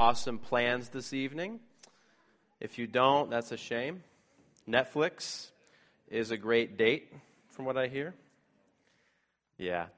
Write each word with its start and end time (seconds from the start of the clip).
awesome 0.00 0.38
plans 0.38 0.88
this 0.88 1.12
evening. 1.12 1.60
If 2.58 2.78
you 2.78 2.86
don't, 2.86 3.28
that's 3.28 3.52
a 3.52 3.58
shame. 3.58 4.02
Netflix 4.66 5.50
is 6.08 6.30
a 6.30 6.38
great 6.38 6.78
date, 6.78 7.12
from 7.50 7.66
what 7.66 7.76
I 7.76 7.86
hear. 7.86 8.14
Yeah. 9.58 9.88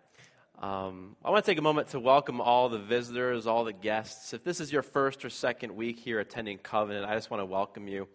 Um, 0.61 1.15
I 1.25 1.31
want 1.31 1.45
to 1.45 1.49
take 1.49 1.61
a 1.61 1.63
moment 1.63 1.91
to 1.91 2.01
welcome 2.01 2.41
all 2.41 2.69
the 2.69 2.81
visitors, 2.81 3.47
all 3.47 3.63
the 3.63 3.73
guests. 3.73 4.33
If 4.33 4.43
this 4.43 4.59
is 4.59 4.73
your 4.73 4.83
first 4.83 5.25
or 5.25 5.31
second 5.31 5.77
week 5.77 6.01
here 6.01 6.19
attending 6.19 6.59
Covenant, 6.59 7.07
I 7.07 7.15
just 7.15 7.31
want 7.31 7.41
to 7.41 7.47
welcome 7.47 7.87
you. 7.87 8.09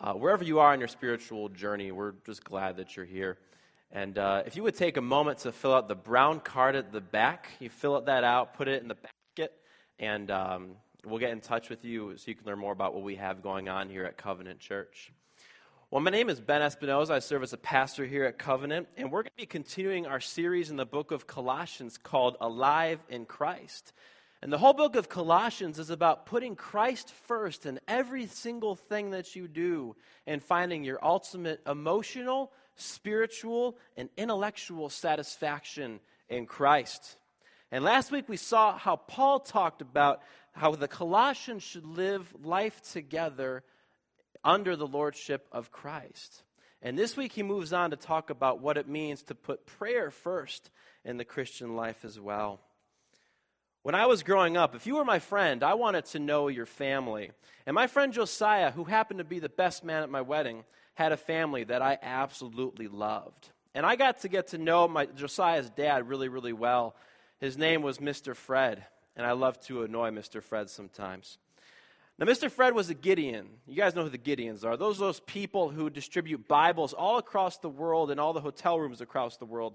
Uh, 0.00 0.14
wherever 0.14 0.42
you 0.42 0.58
are 0.58 0.74
in 0.74 0.80
your 0.80 0.88
spiritual 0.88 1.50
journey, 1.50 1.92
we're 1.92 2.14
just 2.26 2.42
glad 2.42 2.78
that 2.78 2.96
you're 2.96 3.06
here. 3.06 3.38
And 3.92 4.18
uh, 4.18 4.42
if 4.44 4.56
you 4.56 4.64
would 4.64 4.74
take 4.74 4.96
a 4.96 5.02
moment 5.02 5.38
to 5.38 5.52
fill 5.52 5.72
out 5.72 5.86
the 5.86 5.94
brown 5.94 6.40
card 6.40 6.74
at 6.74 6.90
the 6.90 7.00
back, 7.00 7.50
you 7.60 7.70
fill 7.70 7.96
it 7.96 8.06
that 8.06 8.24
out, 8.24 8.54
put 8.54 8.66
it 8.66 8.82
in 8.82 8.88
the 8.88 8.96
basket, 8.96 9.54
and 10.00 10.32
um, 10.32 10.70
we'll 11.04 11.18
get 11.18 11.30
in 11.30 11.40
touch 11.40 11.68
with 11.68 11.84
you 11.84 12.16
so 12.16 12.24
you 12.26 12.34
can 12.34 12.46
learn 12.46 12.58
more 12.58 12.72
about 12.72 12.94
what 12.94 13.02
we 13.02 13.16
have 13.16 13.42
going 13.42 13.68
on 13.68 13.88
here 13.88 14.04
at 14.04 14.16
Covenant 14.16 14.58
Church. 14.58 15.12
Well, 15.90 16.02
my 16.02 16.10
name 16.10 16.28
is 16.28 16.40
Ben 16.40 16.60
Espinoza. 16.60 17.12
I 17.12 17.18
serve 17.20 17.42
as 17.42 17.52
a 17.52 17.58
pastor 17.58 18.04
here 18.04 18.24
at 18.24 18.38
Covenant, 18.38 18.88
and 18.96 19.10
we're 19.10 19.22
going 19.22 19.30
to 19.30 19.42
be 19.42 19.46
continuing 19.46 20.06
our 20.06 20.20
series 20.20 20.70
in 20.70 20.76
the 20.76 20.84
book 20.84 21.12
of 21.12 21.26
Colossians 21.26 21.96
called 21.96 22.36
Alive 22.40 23.00
in 23.08 23.24
Christ. 23.24 23.92
And 24.42 24.52
the 24.52 24.58
whole 24.58 24.74
book 24.74 24.96
of 24.96 25.08
Colossians 25.08 25.78
is 25.78 25.90
about 25.90 26.26
putting 26.26 26.56
Christ 26.56 27.10
first 27.26 27.64
in 27.64 27.80
every 27.88 28.26
single 28.26 28.76
thing 28.76 29.10
that 29.10 29.34
you 29.34 29.48
do 29.48 29.96
and 30.26 30.42
finding 30.42 30.84
your 30.84 31.02
ultimate 31.02 31.60
emotional, 31.66 32.52
spiritual, 32.76 33.76
and 33.96 34.08
intellectual 34.16 34.90
satisfaction 34.90 36.00
in 36.28 36.46
Christ. 36.46 37.16
And 37.72 37.84
last 37.84 38.12
week 38.12 38.28
we 38.28 38.36
saw 38.36 38.76
how 38.76 38.96
Paul 38.96 39.40
talked 39.40 39.82
about 39.82 40.20
how 40.58 40.72
the 40.72 40.88
Colossians 40.88 41.62
should 41.62 41.86
live 41.86 42.34
life 42.42 42.80
together 42.92 43.62
under 44.44 44.76
the 44.76 44.86
lordship 44.86 45.46
of 45.52 45.70
Christ. 45.70 46.42
And 46.80 46.96
this 46.96 47.16
week 47.16 47.32
he 47.32 47.42
moves 47.42 47.72
on 47.72 47.90
to 47.90 47.96
talk 47.96 48.30
about 48.30 48.60
what 48.60 48.76
it 48.76 48.88
means 48.88 49.22
to 49.24 49.34
put 49.34 49.66
prayer 49.66 50.10
first 50.10 50.70
in 51.04 51.16
the 51.16 51.24
Christian 51.24 51.74
life 51.74 52.04
as 52.04 52.20
well. 52.20 52.60
When 53.82 53.94
I 53.94 54.06
was 54.06 54.22
growing 54.22 54.56
up, 54.56 54.74
if 54.74 54.86
you 54.86 54.96
were 54.96 55.04
my 55.04 55.18
friend, 55.18 55.62
I 55.62 55.74
wanted 55.74 56.04
to 56.06 56.18
know 56.18 56.48
your 56.48 56.66
family. 56.66 57.30
And 57.66 57.74
my 57.74 57.86
friend 57.86 58.12
Josiah, 58.12 58.70
who 58.70 58.84
happened 58.84 59.18
to 59.18 59.24
be 59.24 59.38
the 59.38 59.48
best 59.48 59.82
man 59.82 60.02
at 60.02 60.10
my 60.10 60.20
wedding, 60.20 60.64
had 60.94 61.12
a 61.12 61.16
family 61.16 61.64
that 61.64 61.80
I 61.80 61.98
absolutely 62.02 62.88
loved. 62.88 63.50
And 63.74 63.86
I 63.86 63.96
got 63.96 64.20
to 64.20 64.28
get 64.28 64.48
to 64.48 64.58
know 64.58 64.88
my 64.88 65.06
Josiah's 65.06 65.70
dad 65.70 66.08
really, 66.08 66.28
really 66.28 66.52
well. 66.52 66.96
His 67.40 67.56
name 67.56 67.82
was 67.82 67.98
Mr. 67.98 68.34
Fred, 68.34 68.84
and 69.18 69.26
I 69.26 69.32
love 69.32 69.60
to 69.62 69.82
annoy 69.82 70.10
Mr. 70.10 70.40
Fred 70.40 70.70
sometimes. 70.70 71.38
Now, 72.18 72.26
Mr. 72.26 72.50
Fred 72.50 72.72
was 72.72 72.88
a 72.88 72.94
Gideon. 72.94 73.48
You 73.66 73.74
guys 73.74 73.94
know 73.94 74.04
who 74.04 74.08
the 74.08 74.16
Gideons 74.16 74.64
are. 74.64 74.76
Those 74.76 74.98
are 74.98 75.06
those 75.06 75.20
people 75.20 75.70
who 75.70 75.90
distribute 75.90 76.48
Bibles 76.48 76.92
all 76.92 77.18
across 77.18 77.58
the 77.58 77.68
world 77.68 78.10
and 78.10 78.20
all 78.20 78.32
the 78.32 78.40
hotel 78.40 78.78
rooms 78.78 79.00
across 79.00 79.36
the 79.36 79.44
world. 79.44 79.74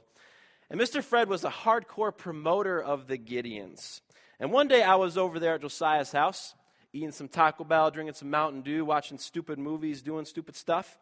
And 0.70 0.80
Mr. 0.80 1.04
Fred 1.04 1.28
was 1.28 1.44
a 1.44 1.50
hardcore 1.50 2.16
promoter 2.16 2.82
of 2.82 3.08
the 3.08 3.18
Gideons. 3.18 4.02
And 4.40 4.52
one 4.52 4.70
day 4.70 4.82
I 4.82 4.96
was 4.96 5.18
over 5.18 5.40
there 5.40 5.56
at 5.56 5.62
Josiah's 5.62 6.12
house, 6.12 6.56
eating 6.94 7.12
some 7.12 7.28
Taco 7.28 7.66
Bell, 7.66 7.92
drinking 7.92 8.16
some 8.16 8.30
Mountain 8.30 8.62
Dew, 8.62 8.86
watching 8.86 9.18
stupid 9.18 9.60
movies, 9.60 10.02
doing 10.02 10.26
stupid 10.26 10.56
stuff. 10.56 10.98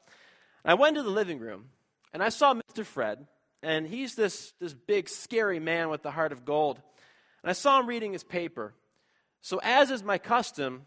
And 0.64 0.72
I 0.72 0.74
went 0.74 0.96
to 0.96 1.04
the 1.04 1.10
living 1.10 1.40
room, 1.40 1.66
and 2.12 2.24
I 2.24 2.30
saw 2.30 2.56
Mr. 2.56 2.84
Fred, 2.84 3.28
and 3.62 3.86
he's 3.86 4.16
this, 4.16 4.54
this 4.60 4.74
big, 4.74 5.10
scary 5.10 5.60
man 5.60 5.90
with 5.90 6.02
the 6.02 6.12
heart 6.12 6.32
of 6.32 6.44
gold. 6.44 6.82
And 7.44 7.50
I 7.50 7.54
saw 7.54 7.80
him 7.80 7.88
reading 7.88 8.14
his 8.14 8.24
paper. 8.24 8.74
So, 9.42 9.60
as 9.64 9.90
is 9.90 10.04
my 10.04 10.18
custom, 10.18 10.86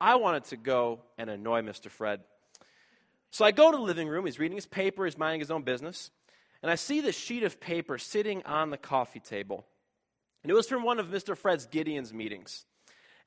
I 0.00 0.16
wanted 0.16 0.44
to 0.44 0.56
go 0.56 1.00
and 1.16 1.30
annoy 1.30 1.62
Mr. 1.62 1.90
Fred. 1.90 2.20
So 3.30 3.44
I 3.44 3.50
go 3.50 3.70
to 3.70 3.76
the 3.76 3.82
living 3.82 4.06
room. 4.06 4.26
He's 4.26 4.38
reading 4.38 4.56
his 4.56 4.66
paper, 4.66 5.04
he's 5.04 5.18
minding 5.18 5.40
his 5.40 5.50
own 5.50 5.62
business. 5.62 6.10
And 6.62 6.70
I 6.70 6.76
see 6.76 7.00
this 7.00 7.16
sheet 7.16 7.42
of 7.42 7.60
paper 7.60 7.98
sitting 7.98 8.42
on 8.44 8.70
the 8.70 8.76
coffee 8.76 9.20
table. 9.20 9.66
And 10.42 10.50
it 10.50 10.54
was 10.54 10.68
from 10.68 10.82
one 10.82 10.98
of 10.98 11.08
Mr. 11.08 11.36
Fred's 11.36 11.66
Gideon's 11.66 12.12
meetings. 12.12 12.64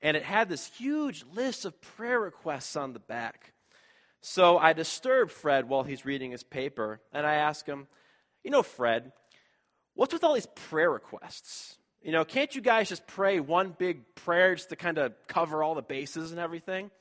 And 0.02 0.16
it 0.16 0.24
had 0.24 0.50
this 0.50 0.68
huge 0.68 1.26
list 1.34 1.66
of 1.66 1.82
prayer 1.82 2.20
requests 2.20 2.76
on 2.76 2.94
the 2.94 3.00
back. 3.00 3.54
So 4.22 4.58
I 4.58 4.74
disturb 4.74 5.30
Fred 5.30 5.68
while 5.68 5.84
he's 5.84 6.06
reading 6.06 6.32
his 6.32 6.44
paper. 6.44 7.02
And 7.12 7.26
I 7.26 7.36
ask 7.36 7.66
him, 7.66 7.88
You 8.44 8.52
know, 8.52 8.64
Fred, 8.64 9.12
what's 9.94 10.14
with 10.14 10.24
all 10.24 10.36
these 10.36 10.48
prayer 10.70 10.90
requests? 10.90 11.77
You 12.02 12.12
know, 12.12 12.24
can't 12.24 12.53
you 12.56 12.62
guys 12.62 12.90
just 12.90 13.06
pray 13.08 13.40
one 13.40 13.75
big 13.78 14.16
prayer 14.16 14.56
just 14.56 14.69
to 14.69 14.75
kind 14.75 14.97
of 14.97 15.13
cover 15.28 15.63
all 15.63 15.75
the 15.75 15.81
bases 15.81 16.31
and 16.31 16.40
everything? 16.40 16.91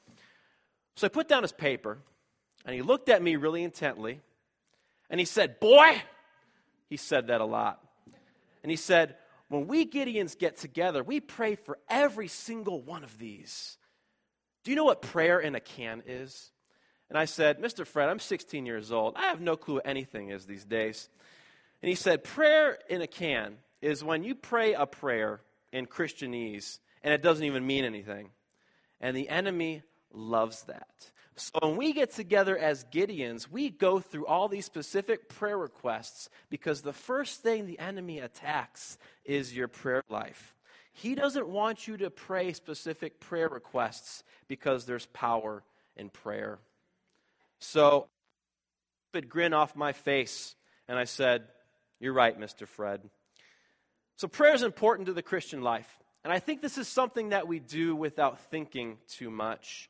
So 0.96 1.06
I 1.06 1.08
put 1.08 1.28
down 1.28 1.42
his 1.42 1.52
paper, 1.52 1.98
and 2.64 2.74
he 2.74 2.82
looked 2.82 3.08
at 3.08 3.22
me 3.22 3.36
really 3.36 3.62
intently, 3.62 4.20
and 5.10 5.20
he 5.20 5.26
said, 5.26 5.60
Boy, 5.60 6.02
he 6.88 6.96
said 6.96 7.28
that 7.28 7.40
a 7.40 7.44
lot. 7.44 7.80
And 8.62 8.70
he 8.70 8.76
said, 8.76 9.16
When 9.48 9.66
we 9.66 9.86
Gideons 9.86 10.36
get 10.36 10.56
together, 10.56 11.02
we 11.02 11.20
pray 11.20 11.54
for 11.54 11.78
every 11.88 12.28
single 12.28 12.80
one 12.80 13.04
of 13.04 13.18
these. 13.18 13.76
Do 14.64 14.70
you 14.70 14.76
know 14.76 14.84
what 14.84 15.02
prayer 15.02 15.38
in 15.38 15.54
a 15.54 15.60
can 15.60 16.02
is? 16.06 16.50
And 17.08 17.16
I 17.16 17.26
said, 17.26 17.60
Mr. 17.60 17.86
Fred, 17.86 18.08
I'm 18.08 18.18
16 18.18 18.66
years 18.66 18.90
old. 18.90 19.14
I 19.16 19.28
have 19.28 19.40
no 19.40 19.56
clue 19.56 19.74
what 19.74 19.86
anything 19.86 20.30
is 20.30 20.46
these 20.46 20.64
days. 20.64 21.08
And 21.82 21.88
he 21.88 21.94
said, 21.94 22.24
Prayer 22.24 22.78
in 22.88 23.02
a 23.02 23.06
can 23.06 23.58
is 23.82 24.02
when 24.02 24.24
you 24.24 24.34
pray 24.34 24.74
a 24.74 24.86
prayer 24.86 25.40
in 25.72 25.86
Christianese 25.86 26.78
and 27.02 27.12
it 27.12 27.22
doesn't 27.22 27.44
even 27.44 27.66
mean 27.66 27.84
anything. 27.84 28.30
And 29.00 29.16
the 29.16 29.28
enemy 29.28 29.82
loves 30.12 30.62
that. 30.64 31.10
So 31.36 31.50
when 31.60 31.76
we 31.76 31.92
get 31.92 32.12
together 32.12 32.56
as 32.56 32.84
Gideons, 32.84 33.48
we 33.48 33.68
go 33.68 34.00
through 34.00 34.26
all 34.26 34.48
these 34.48 34.64
specific 34.64 35.28
prayer 35.28 35.58
requests 35.58 36.30
because 36.48 36.80
the 36.80 36.94
first 36.94 37.42
thing 37.42 37.66
the 37.66 37.78
enemy 37.78 38.20
attacks 38.20 38.96
is 39.24 39.54
your 39.54 39.68
prayer 39.68 40.02
life. 40.08 40.54
He 40.94 41.14
doesn't 41.14 41.46
want 41.46 41.86
you 41.86 41.98
to 41.98 42.08
pray 42.08 42.54
specific 42.54 43.20
prayer 43.20 43.50
requests 43.50 44.24
because 44.48 44.86
there's 44.86 45.04
power 45.06 45.62
in 45.94 46.08
prayer. 46.08 46.58
So, 47.58 48.08
a 49.12 49.20
grin 49.20 49.52
off 49.52 49.76
my 49.76 49.92
face, 49.92 50.54
and 50.88 50.98
I 50.98 51.04
said, 51.04 51.44
You're 52.00 52.14
right, 52.14 52.38
Mr. 52.38 52.66
Fred. 52.66 53.02
So, 54.16 54.28
prayer 54.28 54.54
is 54.54 54.62
important 54.62 55.06
to 55.06 55.12
the 55.12 55.22
Christian 55.22 55.62
life. 55.62 55.88
And 56.24 56.32
I 56.32 56.38
think 56.38 56.60
this 56.60 56.78
is 56.78 56.88
something 56.88 57.28
that 57.28 57.46
we 57.46 57.60
do 57.60 57.94
without 57.94 58.40
thinking 58.50 58.98
too 59.08 59.30
much. 59.30 59.88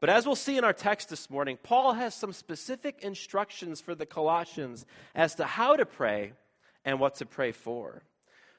But 0.00 0.10
as 0.10 0.26
we'll 0.26 0.36
see 0.36 0.56
in 0.56 0.64
our 0.64 0.72
text 0.72 1.08
this 1.08 1.28
morning, 1.28 1.58
Paul 1.62 1.92
has 1.92 2.14
some 2.14 2.32
specific 2.32 3.00
instructions 3.02 3.80
for 3.80 3.94
the 3.94 4.06
Colossians 4.06 4.86
as 5.14 5.34
to 5.36 5.44
how 5.44 5.76
to 5.76 5.84
pray 5.84 6.32
and 6.84 6.98
what 6.98 7.16
to 7.16 7.26
pray 7.26 7.52
for. 7.52 8.02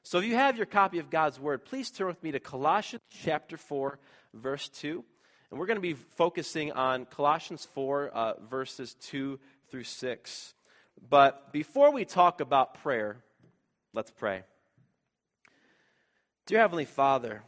So 0.03 0.19
if 0.19 0.25
you 0.25 0.35
have 0.35 0.57
your 0.57 0.65
copy 0.65 0.99
of 0.99 1.09
God's 1.09 1.39
Word, 1.39 1.65
please 1.65 1.91
turn 1.91 2.07
with 2.07 2.21
me 2.23 2.31
to 2.31 2.39
Colossians 2.39 3.03
chapter 3.09 3.57
4, 3.57 3.99
verse 4.33 4.69
2. 4.69 5.03
And 5.49 5.59
we're 5.59 5.65
going 5.65 5.77
to 5.77 5.81
be 5.81 5.93
focusing 5.93 6.71
on 6.73 7.05
Colossians 7.05 7.67
4, 7.73 8.09
uh, 8.09 8.33
verses 8.49 8.95
2 9.01 9.39
through 9.69 9.83
6. 9.83 10.53
But 11.09 11.51
before 11.51 11.91
we 11.91 12.05
talk 12.05 12.41
about 12.41 12.81
prayer, 12.81 13.17
let's 13.93 14.11
pray. 14.11 14.43
Dear 16.49 16.61
Heavenly 16.61 16.85
Father, 16.85 17.43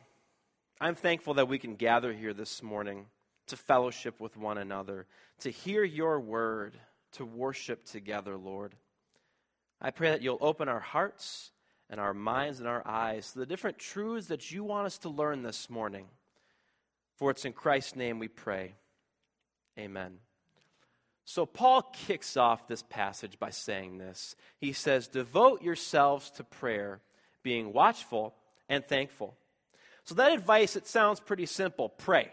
I'm 0.80 0.94
thankful 0.94 1.34
that 1.34 1.48
we 1.48 1.58
can 1.58 1.74
gather 1.74 2.14
here 2.14 2.36
this 2.36 2.62
morning 2.62 3.08
to 3.48 3.58
fellowship 3.58 4.20
with 4.20 4.38
one 4.38 4.60
another, 4.60 5.08
to 5.40 5.50
hear 5.50 5.84
your 5.84 6.20
word, 6.20 6.78
to 7.14 7.26
worship 7.26 7.84
together, 7.84 8.38
Lord. 8.38 8.76
I 9.82 9.90
pray 9.90 10.12
that 10.12 10.22
you'll 10.22 10.38
open 10.40 10.70
our 10.70 10.80
hearts 10.80 11.50
and 11.90 12.00
our 12.00 12.14
minds 12.14 12.60
and 12.60 12.68
our 12.68 12.88
eyes 12.88 13.32
to 13.32 13.40
the 13.40 13.48
different 13.48 13.80
truths 13.80 14.28
that 14.28 14.52
you 14.52 14.64
want 14.64 14.86
us 14.86 15.00
to 15.00 15.10
learn 15.10 15.42
this 15.42 15.68
morning. 15.68 16.06
For 17.16 17.32
it's 17.32 17.44
in 17.44 17.54
Christ's 17.54 17.96
name 17.96 18.20
we 18.20 18.28
pray. 18.28 18.76
Amen. 19.80 20.20
So, 21.26 21.48
Paul 21.48 21.82
kicks 21.82 22.38
off 22.38 22.68
this 22.68 22.84
passage 22.84 23.40
by 23.40 23.50
saying 23.50 23.98
this. 23.98 24.36
He 24.60 24.74
says, 24.74 25.08
Devote 25.08 25.64
yourselves 25.64 26.30
to 26.36 26.44
prayer, 26.44 27.02
being 27.42 27.74
watchful 27.74 28.36
and 28.72 28.88
thankful. 28.88 29.36
So, 30.06 30.16
that 30.16 30.32
advice, 30.32 30.76
it 30.76 30.88
sounds 30.88 31.20
pretty 31.20 31.46
simple 31.46 31.90
pray. 31.90 32.32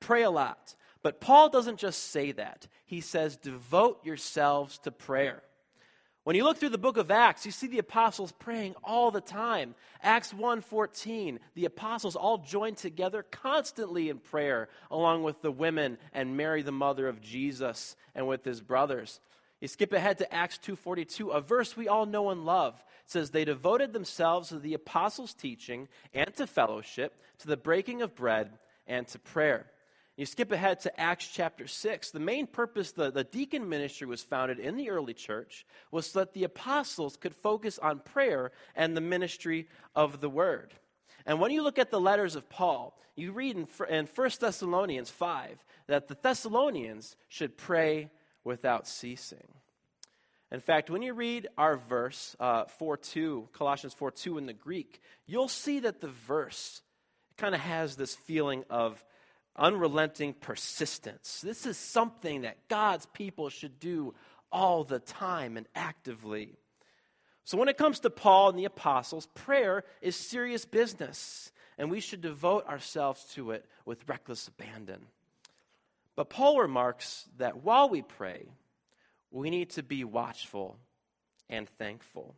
Pray 0.00 0.22
a 0.22 0.30
lot. 0.30 0.74
But 1.02 1.20
Paul 1.20 1.48
doesn't 1.50 1.78
just 1.78 2.10
say 2.10 2.30
that, 2.32 2.68
he 2.86 3.00
says, 3.00 3.36
devote 3.36 4.04
yourselves 4.04 4.78
to 4.78 4.92
prayer. 4.92 5.42
When 6.24 6.36
you 6.36 6.44
look 6.44 6.58
through 6.58 6.68
the 6.68 6.78
book 6.78 6.96
of 6.96 7.10
Acts, 7.10 7.44
you 7.44 7.50
see 7.50 7.66
the 7.66 7.80
apostles 7.80 8.30
praying 8.30 8.76
all 8.84 9.10
the 9.10 9.20
time. 9.20 9.74
Acts 10.00 10.32
1:14, 10.32 11.40
the 11.54 11.64
apostles 11.64 12.14
all 12.14 12.38
joined 12.38 12.76
together 12.76 13.24
constantly 13.24 14.08
in 14.08 14.20
prayer 14.20 14.68
along 14.88 15.24
with 15.24 15.42
the 15.42 15.50
women 15.50 15.98
and 16.12 16.36
Mary 16.36 16.62
the 16.62 16.70
mother 16.70 17.08
of 17.08 17.20
Jesus 17.20 17.96
and 18.14 18.28
with 18.28 18.44
his 18.44 18.60
brothers. 18.60 19.18
You 19.62 19.68
skip 19.68 19.92
ahead 19.92 20.18
to 20.18 20.34
Acts 20.34 20.58
2:42, 20.58 21.30
a 21.30 21.40
verse 21.40 21.76
we 21.76 21.86
all 21.86 22.04
know 22.04 22.30
and 22.30 22.44
love. 22.44 22.82
It 23.04 23.10
says 23.12 23.30
they 23.30 23.44
devoted 23.44 23.92
themselves 23.92 24.48
to 24.48 24.58
the 24.58 24.74
apostles' 24.74 25.34
teaching 25.34 25.88
and 26.12 26.34
to 26.34 26.48
fellowship, 26.48 27.22
to 27.38 27.46
the 27.46 27.56
breaking 27.56 28.02
of 28.02 28.16
bread 28.16 28.58
and 28.88 29.06
to 29.06 29.20
prayer. 29.20 29.70
You 30.16 30.26
skip 30.26 30.50
ahead 30.50 30.80
to 30.80 31.00
Acts 31.00 31.28
chapter 31.28 31.68
6. 31.68 32.10
The 32.10 32.18
main 32.18 32.48
purpose 32.48 32.90
the, 32.90 33.12
the 33.12 33.22
deacon 33.22 33.68
ministry 33.68 34.08
was 34.08 34.24
founded 34.24 34.58
in 34.58 34.76
the 34.76 34.90
early 34.90 35.14
church 35.14 35.64
was 35.92 36.10
so 36.10 36.18
that 36.18 36.32
the 36.32 36.42
apostles 36.42 37.16
could 37.16 37.36
focus 37.36 37.78
on 37.78 38.00
prayer 38.00 38.50
and 38.74 38.96
the 38.96 39.00
ministry 39.00 39.68
of 39.94 40.20
the 40.20 40.28
word. 40.28 40.74
And 41.24 41.38
when 41.38 41.52
you 41.52 41.62
look 41.62 41.78
at 41.78 41.92
the 41.92 42.00
letters 42.00 42.34
of 42.34 42.50
Paul, 42.50 42.98
you 43.14 43.30
read 43.30 43.54
in, 43.54 43.68
in 43.88 44.06
1 44.06 44.30
Thessalonians 44.40 45.10
5 45.10 45.64
that 45.86 46.08
the 46.08 46.16
Thessalonians 46.20 47.16
should 47.28 47.56
pray 47.56 48.10
without 48.44 48.86
ceasing. 48.86 49.48
In 50.50 50.60
fact, 50.60 50.90
when 50.90 51.00
you 51.02 51.14
read 51.14 51.48
our 51.56 51.76
verse 51.76 52.36
uh, 52.38 52.64
4 52.64 52.98
2, 52.98 53.48
Colossians 53.52 53.94
4 53.94 54.10
2 54.10 54.38
in 54.38 54.46
the 54.46 54.52
Greek, 54.52 55.00
you'll 55.26 55.48
see 55.48 55.80
that 55.80 56.00
the 56.00 56.08
verse 56.08 56.82
kind 57.38 57.54
of 57.54 57.60
has 57.62 57.96
this 57.96 58.14
feeling 58.14 58.64
of 58.68 59.02
unrelenting 59.56 60.34
persistence. 60.34 61.40
This 61.40 61.66
is 61.66 61.76
something 61.76 62.42
that 62.42 62.68
God's 62.68 63.06
people 63.06 63.48
should 63.48 63.80
do 63.80 64.14
all 64.50 64.84
the 64.84 64.98
time 64.98 65.56
and 65.56 65.66
actively. 65.74 66.54
So, 67.44 67.56
when 67.58 67.68
it 67.68 67.78
comes 67.78 68.00
to 68.00 68.10
Paul 68.10 68.50
and 68.50 68.58
the 68.58 68.66
apostles, 68.66 69.26
prayer 69.34 69.84
is 70.00 70.14
serious 70.14 70.64
business, 70.64 71.50
and 71.76 71.90
we 71.90 72.00
should 72.00 72.20
devote 72.20 72.66
ourselves 72.66 73.24
to 73.34 73.50
it 73.50 73.64
with 73.84 74.08
reckless 74.08 74.48
abandon. 74.48 75.06
But 76.16 76.30
Paul 76.30 76.60
remarks 76.60 77.26
that 77.38 77.62
while 77.62 77.88
we 77.88 78.02
pray, 78.02 78.48
we 79.30 79.50
need 79.50 79.70
to 79.70 79.82
be 79.82 80.04
watchful 80.04 80.76
and 81.48 81.68
thankful. 81.78 82.34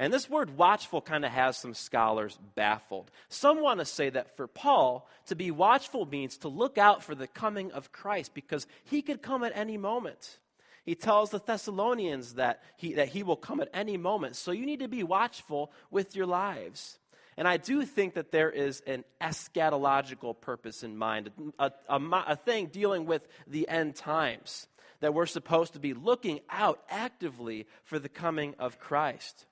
And 0.00 0.12
this 0.12 0.30
word 0.30 0.56
watchful 0.56 1.02
kind 1.02 1.26
of 1.26 1.30
has 1.30 1.58
some 1.58 1.74
scholars 1.74 2.38
baffled. 2.54 3.10
Some 3.28 3.60
want 3.60 3.80
to 3.80 3.84
say 3.84 4.08
that 4.08 4.34
for 4.34 4.46
Paul, 4.46 5.06
to 5.26 5.36
be 5.36 5.50
watchful 5.50 6.06
means 6.06 6.38
to 6.38 6.48
look 6.48 6.78
out 6.78 7.04
for 7.04 7.14
the 7.14 7.26
coming 7.26 7.70
of 7.72 7.92
Christ 7.92 8.32
because 8.32 8.66
he 8.84 9.02
could 9.02 9.20
come 9.20 9.44
at 9.44 9.52
any 9.54 9.76
moment. 9.76 10.38
He 10.84 10.94
tells 10.94 11.30
the 11.30 11.38
Thessalonians 11.38 12.34
that 12.34 12.62
he, 12.76 12.94
that 12.94 13.10
he 13.10 13.22
will 13.22 13.36
come 13.36 13.60
at 13.60 13.68
any 13.74 13.98
moment. 13.98 14.36
So 14.36 14.52
you 14.52 14.64
need 14.64 14.80
to 14.80 14.88
be 14.88 15.02
watchful 15.02 15.70
with 15.90 16.16
your 16.16 16.26
lives. 16.26 16.98
And 17.40 17.48
I 17.48 17.56
do 17.56 17.86
think 17.86 18.14
that 18.14 18.32
there 18.32 18.50
is 18.50 18.82
an 18.86 19.02
eschatological 19.18 20.38
purpose 20.38 20.82
in 20.82 20.94
mind, 20.94 21.30
a, 21.58 21.72
a, 21.88 21.98
a 21.98 22.36
thing 22.36 22.66
dealing 22.66 23.06
with 23.06 23.26
the 23.46 23.66
end 23.66 23.96
times, 23.96 24.66
that 25.00 25.14
we're 25.14 25.24
supposed 25.24 25.72
to 25.72 25.78
be 25.80 25.94
looking 25.94 26.40
out 26.50 26.82
actively 26.90 27.66
for 27.82 27.98
the 27.98 28.10
coming 28.10 28.54
of 28.58 28.78
Christ. 28.78 29.46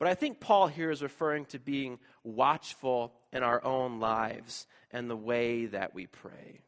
But 0.00 0.08
I 0.08 0.14
think 0.14 0.40
Paul 0.40 0.66
here 0.66 0.90
is 0.90 1.04
referring 1.04 1.44
to 1.46 1.60
being 1.60 2.00
watchful 2.24 3.12
in 3.32 3.44
our 3.44 3.64
own 3.64 4.00
lives 4.00 4.66
and 4.90 5.08
the 5.08 5.14
way 5.14 5.66
that 5.66 5.94
we 5.94 6.08
pray. 6.08 6.62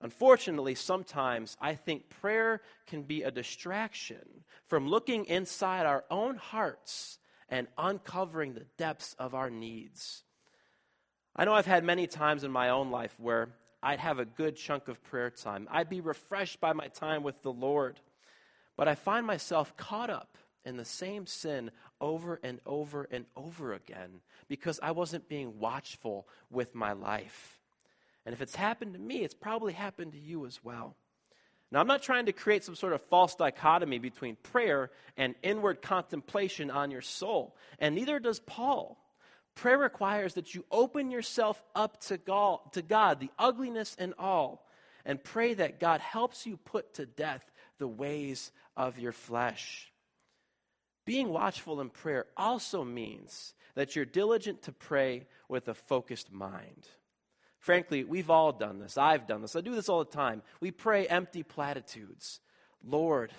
Unfortunately, 0.00 0.76
sometimes 0.76 1.56
I 1.60 1.74
think 1.74 2.08
prayer 2.08 2.60
can 2.86 3.02
be 3.02 3.24
a 3.24 3.32
distraction 3.32 4.44
from 4.68 4.86
looking 4.86 5.24
inside 5.24 5.86
our 5.86 6.04
own 6.08 6.36
hearts 6.36 7.18
and 7.48 7.66
uncovering 7.78 8.54
the 8.54 8.66
depths 8.76 9.14
of 9.18 9.34
our 9.34 9.50
needs. 9.50 10.22
I 11.34 11.44
know 11.44 11.52
I've 11.52 11.66
had 11.66 11.84
many 11.84 12.06
times 12.06 12.44
in 12.44 12.50
my 12.50 12.70
own 12.70 12.90
life 12.90 13.14
where 13.18 13.50
I'd 13.82 14.00
have 14.00 14.18
a 14.18 14.24
good 14.24 14.56
chunk 14.56 14.88
of 14.88 15.02
prayer 15.04 15.30
time. 15.30 15.68
I'd 15.70 15.90
be 15.90 16.00
refreshed 16.00 16.60
by 16.60 16.72
my 16.72 16.88
time 16.88 17.22
with 17.22 17.42
the 17.42 17.52
Lord. 17.52 18.00
But 18.76 18.88
I 18.88 18.94
find 18.94 19.26
myself 19.26 19.76
caught 19.76 20.10
up 20.10 20.36
in 20.64 20.76
the 20.76 20.84
same 20.84 21.26
sin 21.26 21.70
over 22.00 22.40
and 22.42 22.60
over 22.66 23.06
and 23.10 23.26
over 23.36 23.72
again 23.72 24.20
because 24.48 24.80
I 24.82 24.90
wasn't 24.90 25.28
being 25.28 25.58
watchful 25.58 26.26
with 26.50 26.74
my 26.74 26.92
life. 26.92 27.60
And 28.24 28.32
if 28.32 28.42
it's 28.42 28.56
happened 28.56 28.94
to 28.94 28.98
me, 28.98 29.22
it's 29.22 29.34
probably 29.34 29.72
happened 29.72 30.12
to 30.12 30.18
you 30.18 30.46
as 30.46 30.64
well. 30.64 30.96
Now, 31.72 31.80
I'm 31.80 31.86
not 31.86 32.02
trying 32.02 32.26
to 32.26 32.32
create 32.32 32.62
some 32.62 32.76
sort 32.76 32.92
of 32.92 33.02
false 33.02 33.34
dichotomy 33.34 33.98
between 33.98 34.36
prayer 34.36 34.90
and 35.16 35.34
inward 35.42 35.82
contemplation 35.82 36.70
on 36.70 36.90
your 36.90 37.02
soul, 37.02 37.56
and 37.78 37.94
neither 37.94 38.18
does 38.18 38.38
Paul. 38.38 38.98
Prayer 39.56 39.78
requires 39.78 40.34
that 40.34 40.54
you 40.54 40.64
open 40.70 41.10
yourself 41.10 41.62
up 41.74 42.00
to 42.02 42.18
God, 42.18 42.58
to 42.72 42.82
God, 42.82 43.20
the 43.20 43.30
ugliness 43.38 43.96
and 43.98 44.14
all, 44.18 44.66
and 45.04 45.22
pray 45.22 45.54
that 45.54 45.80
God 45.80 46.00
helps 46.00 46.46
you 46.46 46.56
put 46.56 46.94
to 46.94 47.06
death 47.06 47.42
the 47.78 47.88
ways 47.88 48.52
of 48.76 48.98
your 48.98 49.12
flesh. 49.12 49.90
Being 51.04 51.28
watchful 51.30 51.80
in 51.80 51.88
prayer 51.90 52.26
also 52.36 52.84
means 52.84 53.54
that 53.74 53.96
you're 53.96 54.04
diligent 54.04 54.62
to 54.62 54.72
pray 54.72 55.26
with 55.48 55.68
a 55.68 55.74
focused 55.74 56.32
mind. 56.32 56.86
Frankly, 57.66 58.04
we've 58.04 58.30
all 58.30 58.52
done 58.52 58.78
this. 58.78 58.96
I've 58.96 59.26
done 59.26 59.42
this. 59.42 59.56
I 59.56 59.60
do 59.60 59.74
this 59.74 59.88
all 59.88 59.98
the 59.98 60.04
time. 60.04 60.42
We 60.60 60.70
pray 60.70 61.08
empty 61.08 61.42
platitudes. 61.42 62.38
Lord, 62.84 63.32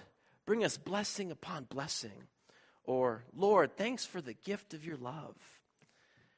bring 0.45 0.65
us 0.65 0.77
blessing 0.77 1.31
upon 1.31 1.63
blessing. 1.63 2.27
Or, 2.83 3.23
Lord, 3.33 3.77
thanks 3.77 4.05
for 4.05 4.19
the 4.19 4.33
gift 4.33 4.73
of 4.73 4.83
your 4.83 4.97
love. 4.97 5.37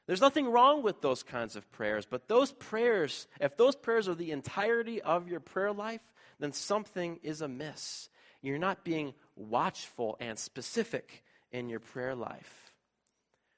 There's 0.06 0.20
nothing 0.20 0.46
wrong 0.46 0.84
with 0.84 1.00
those 1.00 1.24
kinds 1.24 1.56
of 1.56 1.68
prayers, 1.72 2.06
but 2.08 2.28
those 2.28 2.52
prayers, 2.52 3.26
if 3.40 3.56
those 3.56 3.74
prayers 3.74 4.08
are 4.08 4.14
the 4.14 4.30
entirety 4.30 5.02
of 5.02 5.26
your 5.26 5.40
prayer 5.40 5.72
life, 5.72 6.12
then 6.38 6.52
something 6.52 7.18
is 7.24 7.40
amiss. 7.40 8.08
You're 8.40 8.58
not 8.58 8.84
being 8.84 9.14
watchful 9.34 10.16
and 10.20 10.38
specific 10.38 11.24
in 11.50 11.68
your 11.68 11.80
prayer 11.80 12.14
life. 12.14 12.69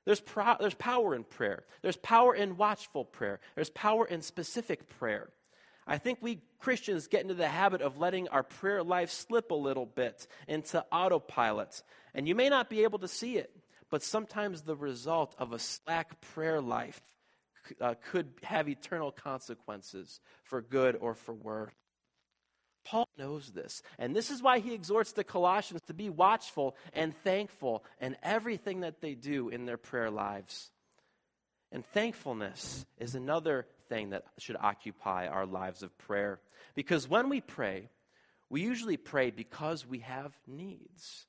There's, 0.05 0.21
pro- 0.21 0.57
there's 0.59 0.75
power 0.75 1.15
in 1.15 1.25
prayer. 1.25 1.65
There's 1.83 1.97
power 1.97 2.35
in 2.35 2.57
watchful 2.57 3.05
prayer. 3.05 3.41
There's 3.55 3.71
power 3.71 4.07
in 4.07 4.23
specific 4.23 4.89
prayer. 4.99 5.31
I 5.87 5.99
think 5.99 6.19
we 6.21 6.41
Christians 6.59 7.09
get 7.09 7.23
into 7.23 7.35
the 7.35 7.49
habit 7.49 7.83
of 7.83 7.99
letting 7.99 8.29
our 8.29 8.43
prayer 8.43 8.83
life 8.83 9.11
slip 9.11 9.51
a 9.51 9.57
little 9.57 9.87
bit 9.87 10.27
into 10.47 10.85
autopilot. 10.93 11.83
And 12.15 12.29
you 12.29 12.35
may 12.35 12.49
not 12.49 12.71
be 12.71 12.85
able 12.85 13.01
to 13.01 13.09
see 13.09 13.37
it, 13.37 13.51
but 13.91 14.03
sometimes 14.03 14.63
the 14.63 14.77
result 14.77 15.35
of 15.39 15.53
a 15.53 15.59
slack 15.59 16.21
prayer 16.21 16.61
life 16.61 17.01
uh, 17.81 17.95
could 18.11 18.33
have 18.43 18.69
eternal 18.69 19.11
consequences 19.13 20.21
for 20.45 20.63
good 20.63 20.97
or 21.01 21.15
for 21.15 21.35
worse. 21.35 21.73
Paul 22.85 23.09
knows 23.17 23.51
this. 23.51 23.83
And 23.99 24.15
this 24.15 24.31
is 24.31 24.43
why 24.43 24.59
he 24.59 24.75
exhorts 24.75 25.13
the 25.13 25.25
Colossians 25.25 25.83
to 25.87 25.95
be 25.95 26.11
watchful 26.11 26.77
and 26.93 27.15
thankful 27.23 27.85
in 28.01 28.17
everything 28.23 28.81
that 28.81 29.01
they 29.01 29.15
do 29.15 29.49
in 29.49 29.67
their 29.67 29.77
prayer 29.77 30.11
lives. 30.11 30.71
And 31.71 31.87
thankfulness 31.87 32.85
is 32.99 33.15
another 33.15 33.67
thing 33.89 34.11
that 34.11 34.25
should 34.39 34.57
occupy 34.61 35.27
our 35.27 35.47
lives 35.47 35.83
of 35.83 35.97
prayer. 35.99 36.41
Because 36.75 37.09
when 37.09 37.29
we 37.29 37.41
pray, 37.41 37.89
we 38.51 38.61
usually 38.61 38.99
pray 38.99 39.31
because 39.31 39.87
we 39.87 40.01
have 40.01 40.33
needs. 40.47 41.27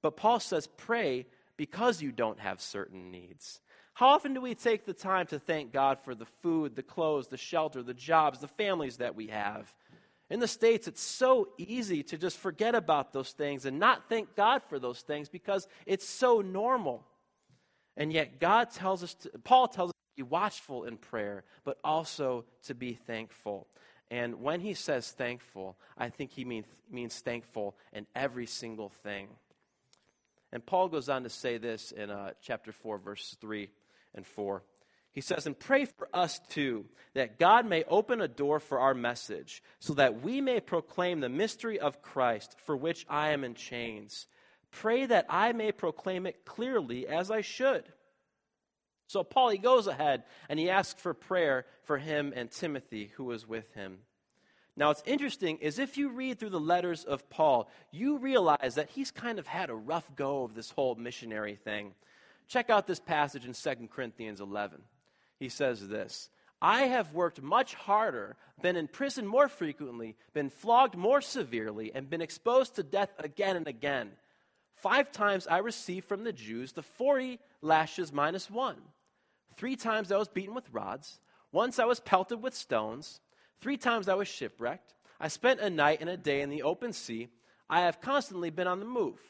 But 0.00 0.16
Paul 0.16 0.40
says, 0.40 0.66
pray 0.78 1.26
because 1.56 2.02
you 2.02 2.12
don't 2.12 2.40
have 2.40 2.60
certain 2.60 3.10
needs. 3.10 3.60
How 3.94 4.08
often 4.08 4.34
do 4.34 4.40
we 4.40 4.54
take 4.54 4.86
the 4.86 4.92
time 4.92 5.26
to 5.26 5.38
thank 5.38 5.72
God 5.72 5.98
for 6.04 6.14
the 6.14 6.26
food, 6.42 6.74
the 6.74 6.82
clothes, 6.82 7.28
the 7.28 7.36
shelter, 7.36 7.82
the 7.82 7.94
jobs, 7.94 8.40
the 8.40 8.48
families 8.48 8.96
that 8.96 9.14
we 9.14 9.28
have? 9.28 9.72
In 10.30 10.40
the 10.40 10.48
States, 10.48 10.88
it's 10.88 11.02
so 11.02 11.48
easy 11.58 12.02
to 12.04 12.16
just 12.16 12.38
forget 12.38 12.74
about 12.74 13.12
those 13.12 13.32
things 13.32 13.66
and 13.66 13.78
not 13.78 14.08
thank 14.08 14.34
God 14.34 14.62
for 14.68 14.78
those 14.78 15.00
things 15.00 15.28
because 15.28 15.68
it's 15.86 16.08
so 16.08 16.40
normal. 16.40 17.04
And 17.96 18.12
yet, 18.12 18.40
God 18.40 18.70
tells 18.70 19.02
us, 19.02 19.14
to, 19.14 19.30
Paul 19.44 19.68
tells 19.68 19.90
us 19.90 19.94
to 20.16 20.22
be 20.24 20.28
watchful 20.28 20.84
in 20.84 20.96
prayer, 20.96 21.44
but 21.64 21.78
also 21.84 22.44
to 22.64 22.74
be 22.74 22.94
thankful. 22.94 23.68
And 24.10 24.40
when 24.40 24.60
he 24.60 24.74
says 24.74 25.10
thankful, 25.10 25.76
I 25.96 26.08
think 26.08 26.32
he 26.32 26.44
mean, 26.44 26.64
means 26.90 27.18
thankful 27.20 27.76
in 27.92 28.06
every 28.14 28.46
single 28.46 28.88
thing. 28.88 29.28
And 30.52 30.64
Paul 30.64 30.88
goes 30.88 31.08
on 31.08 31.24
to 31.24 31.28
say 31.28 31.58
this 31.58 31.92
in 31.92 32.10
uh, 32.10 32.30
chapter 32.40 32.72
4, 32.72 32.98
verses 32.98 33.36
3 33.40 33.68
and 34.14 34.26
4. 34.26 34.62
He 35.14 35.20
says, 35.20 35.46
and 35.46 35.58
pray 35.58 35.84
for 35.84 36.08
us 36.12 36.40
too, 36.48 36.86
that 37.14 37.38
God 37.38 37.66
may 37.66 37.84
open 37.84 38.20
a 38.20 38.26
door 38.26 38.58
for 38.58 38.80
our 38.80 38.94
message, 38.94 39.62
so 39.78 39.94
that 39.94 40.22
we 40.22 40.40
may 40.40 40.58
proclaim 40.58 41.20
the 41.20 41.28
mystery 41.28 41.78
of 41.78 42.02
Christ, 42.02 42.56
for 42.64 42.76
which 42.76 43.06
I 43.08 43.30
am 43.30 43.44
in 43.44 43.54
chains. 43.54 44.26
Pray 44.72 45.06
that 45.06 45.26
I 45.28 45.52
may 45.52 45.70
proclaim 45.70 46.26
it 46.26 46.44
clearly 46.44 47.06
as 47.06 47.30
I 47.30 47.42
should. 47.42 47.84
So 49.06 49.22
Paul, 49.22 49.50
he 49.50 49.58
goes 49.58 49.86
ahead 49.86 50.24
and 50.48 50.58
he 50.58 50.68
asks 50.68 51.00
for 51.00 51.14
prayer 51.14 51.66
for 51.84 51.98
him 51.98 52.32
and 52.34 52.50
Timothy, 52.50 53.12
who 53.14 53.24
was 53.24 53.46
with 53.46 53.72
him. 53.74 53.98
Now, 54.76 54.88
what's 54.88 55.04
interesting 55.06 55.58
is 55.58 55.78
if 55.78 55.96
you 55.96 56.08
read 56.08 56.40
through 56.40 56.50
the 56.50 56.58
letters 56.58 57.04
of 57.04 57.30
Paul, 57.30 57.70
you 57.92 58.18
realize 58.18 58.74
that 58.74 58.90
he's 58.90 59.12
kind 59.12 59.38
of 59.38 59.46
had 59.46 59.70
a 59.70 59.74
rough 59.74 60.10
go 60.16 60.42
of 60.42 60.56
this 60.56 60.70
whole 60.70 60.96
missionary 60.96 61.54
thing. 61.54 61.94
Check 62.48 62.70
out 62.70 62.88
this 62.88 62.98
passage 62.98 63.46
in 63.46 63.52
2 63.52 63.88
Corinthians 63.88 64.40
11 64.40 64.82
he 65.38 65.48
says 65.48 65.86
this 65.88 66.28
I 66.62 66.82
have 66.82 67.12
worked 67.12 67.42
much 67.42 67.74
harder, 67.74 68.36
been 68.62 68.76
in 68.76 68.88
prison 68.88 69.26
more 69.26 69.48
frequently, 69.48 70.16
been 70.32 70.50
flogged 70.50 70.96
more 70.96 71.20
severely, 71.20 71.92
and 71.94 72.08
been 72.08 72.22
exposed 72.22 72.76
to 72.76 72.82
death 72.82 73.12
again 73.18 73.56
and 73.56 73.68
again. 73.68 74.12
Five 74.76 75.12
times 75.12 75.46
I 75.46 75.58
received 75.58 76.06
from 76.06 76.24
the 76.24 76.32
Jews 76.32 76.72
the 76.72 76.82
40 76.82 77.38
lashes 77.62 78.12
minus 78.12 78.50
one. 78.50 78.76
Three 79.56 79.76
times 79.76 80.10
I 80.10 80.16
was 80.16 80.28
beaten 80.28 80.54
with 80.54 80.72
rods. 80.72 81.20
Once 81.52 81.78
I 81.78 81.84
was 81.84 82.00
pelted 82.00 82.42
with 82.42 82.54
stones. 82.54 83.20
Three 83.60 83.76
times 83.76 84.08
I 84.08 84.14
was 84.14 84.28
shipwrecked. 84.28 84.94
I 85.20 85.28
spent 85.28 85.60
a 85.60 85.70
night 85.70 86.00
and 86.00 86.10
a 86.10 86.16
day 86.16 86.40
in 86.40 86.50
the 86.50 86.62
open 86.64 86.92
sea. 86.92 87.28
I 87.70 87.82
have 87.82 88.00
constantly 88.00 88.50
been 88.50 88.66
on 88.66 88.80
the 88.80 88.86
move. 88.86 89.20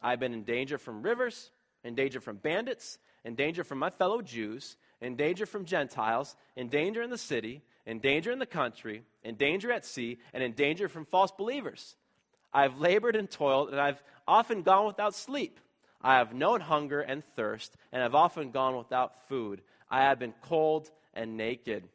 I 0.00 0.10
have 0.10 0.20
been 0.20 0.32
in 0.32 0.44
danger 0.44 0.78
from 0.78 1.02
rivers, 1.02 1.50
in 1.84 1.94
danger 1.94 2.20
from 2.20 2.36
bandits, 2.36 2.98
in 3.24 3.34
danger 3.34 3.64
from 3.64 3.78
my 3.78 3.90
fellow 3.90 4.22
Jews, 4.22 4.76
in 5.00 5.16
danger 5.16 5.46
from 5.46 5.64
Gentiles, 5.64 6.36
in 6.56 6.68
danger 6.68 7.02
in 7.02 7.10
the 7.10 7.18
city, 7.18 7.62
in 7.86 7.98
danger 7.98 8.30
in 8.30 8.38
the 8.38 8.46
country, 8.46 9.02
in 9.24 9.34
danger 9.34 9.72
at 9.72 9.86
sea, 9.86 10.18
and 10.32 10.42
in 10.42 10.52
danger 10.52 10.88
from 10.88 11.06
false 11.06 11.32
believers. 11.32 11.96
I 12.52 12.62
have 12.62 12.78
labored 12.78 13.16
and 13.16 13.30
toiled, 13.30 13.70
and 13.70 13.80
I've 13.80 14.02
often 14.26 14.62
gone 14.62 14.86
without 14.86 15.14
sleep. 15.14 15.58
I 16.02 16.16
have 16.16 16.34
known 16.34 16.60
hunger 16.60 17.00
and 17.00 17.22
thirst, 17.36 17.76
and 17.92 18.00
I 18.00 18.04
have 18.04 18.14
often 18.14 18.50
gone 18.50 18.76
without 18.76 19.28
food. 19.28 19.62
I 19.90 20.02
have 20.02 20.18
been 20.18 20.34
cold 20.42 20.90
and 21.14 21.36
naked. 21.36 21.88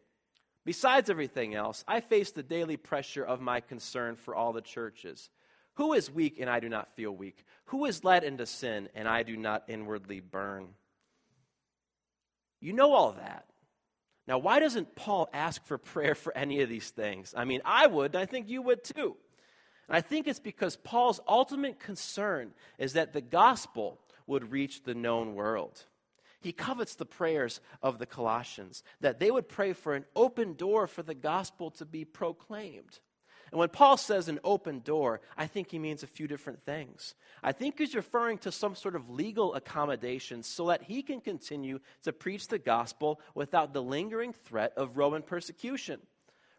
Besides 0.64 1.10
everything 1.10 1.54
else, 1.54 1.84
I 1.88 2.02
face 2.02 2.32
the 2.32 2.44
daily 2.44 2.78
pressure 2.78 3.24
of 3.24 3.42
my 3.42 3.60
concern 3.60 4.16
for 4.16 4.36
all 4.36 4.54
the 4.54 4.62
churches. 4.62 5.30
Who 5.76 5.94
is 5.94 6.10
weak 6.10 6.40
and 6.40 6.50
I 6.50 6.60
do 6.60 6.70
not 6.70 6.96
feel 6.96 7.12
weak? 7.12 7.46
Who 7.66 7.86
is 7.86 8.04
led 8.04 8.24
into 8.24 8.46
sin 8.46 8.90
and 8.96 9.08
I 9.08 9.24
do 9.24 9.38
not 9.38 9.64
inwardly 9.68 10.22
burn? 10.22 10.70
You 12.60 12.74
know 12.74 12.94
all 12.94 13.14
that. 13.14 13.46
Now, 14.28 14.40
why 14.40 14.60
doesn't 14.60 14.96
Paul 14.96 15.30
ask 15.34 15.64
for 15.66 15.78
prayer 15.78 16.16
for 16.16 16.36
any 16.36 16.62
of 16.62 16.70
these 16.70 16.90
things? 16.90 17.34
I 17.38 17.46
mean, 17.46 17.62
I 17.64 17.86
would, 17.86 18.16
and 18.16 18.22
I 18.22 18.26
think 18.26 18.50
you 18.50 18.62
would 18.64 18.84
too. 18.84 19.16
And 19.88 19.96
I 19.96 20.02
think 20.02 20.28
it's 20.28 20.40
because 20.40 20.78
Paul's 20.78 21.20
ultimate 21.28 21.80
concern 21.80 22.54
is 22.80 22.94
that 22.94 23.14
the 23.14 23.22
gospel 23.22 24.00
would 24.26 24.52
reach 24.52 24.84
the 24.84 24.96
known 24.96 25.36
world. 25.36 25.84
He 26.42 26.52
covets 26.52 26.96
the 26.96 27.06
prayers 27.06 27.60
of 27.82 28.00
the 28.00 28.06
Colossians, 28.06 28.84
that 29.00 29.20
they 29.20 29.32
would 29.32 29.48
pray 29.48 29.74
for 29.74 29.96
an 29.96 30.06
open 30.16 30.54
door 30.54 30.88
for 30.88 31.04
the 31.04 31.16
gospel 31.16 31.72
to 31.72 31.86
be 31.86 32.06
proclaimed. 32.06 33.00
And 33.52 33.60
when 33.60 33.70
Paul 33.70 33.98
says 33.98 34.28
an 34.28 34.40
open 34.44 34.80
door, 34.80 35.22
I 35.38 35.48
think 35.48 35.72
he 35.72 35.80
means 35.80 36.04
a 36.04 36.08
few 36.08 36.28
different 36.28 36.64
things. 36.64 37.16
I 37.44 37.52
think 37.52 37.78
he's 37.78 37.96
referring 37.96 38.40
to 38.40 38.52
some 38.52 38.76
sort 38.76 38.96
of 38.96 39.10
legal 39.10 39.54
accommodation 39.54 40.44
so 40.44 40.68
that 40.68 40.84
he 40.84 41.02
can 41.02 41.22
continue 41.22 41.80
to 42.04 42.12
preach 42.12 42.48
the 42.48 42.58
gospel 42.58 43.20
without 43.34 43.74
the 43.74 43.84
lingering 43.84 44.34
threat 44.34 44.74
of 44.76 44.98
Roman 44.98 45.22
persecution. 45.22 46.00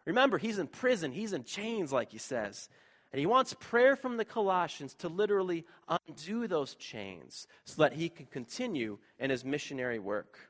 Remember, 0.05 0.37
he's 0.37 0.59
in 0.59 0.67
prison, 0.67 1.11
he's 1.11 1.33
in 1.33 1.43
chains, 1.43 1.91
like 1.91 2.11
he 2.11 2.17
says. 2.17 2.69
And 3.11 3.19
he 3.19 3.25
wants 3.25 3.53
prayer 3.53 3.95
from 3.95 4.17
the 4.17 4.25
Colossians 4.25 4.93
to 4.95 5.07
literally 5.07 5.65
undo 5.87 6.47
those 6.47 6.75
chains 6.75 7.47
so 7.65 7.81
that 7.81 7.93
he 7.93 8.09
can 8.09 8.25
continue 8.25 8.97
in 9.19 9.29
his 9.29 9.45
missionary 9.45 9.99
work. 9.99 10.49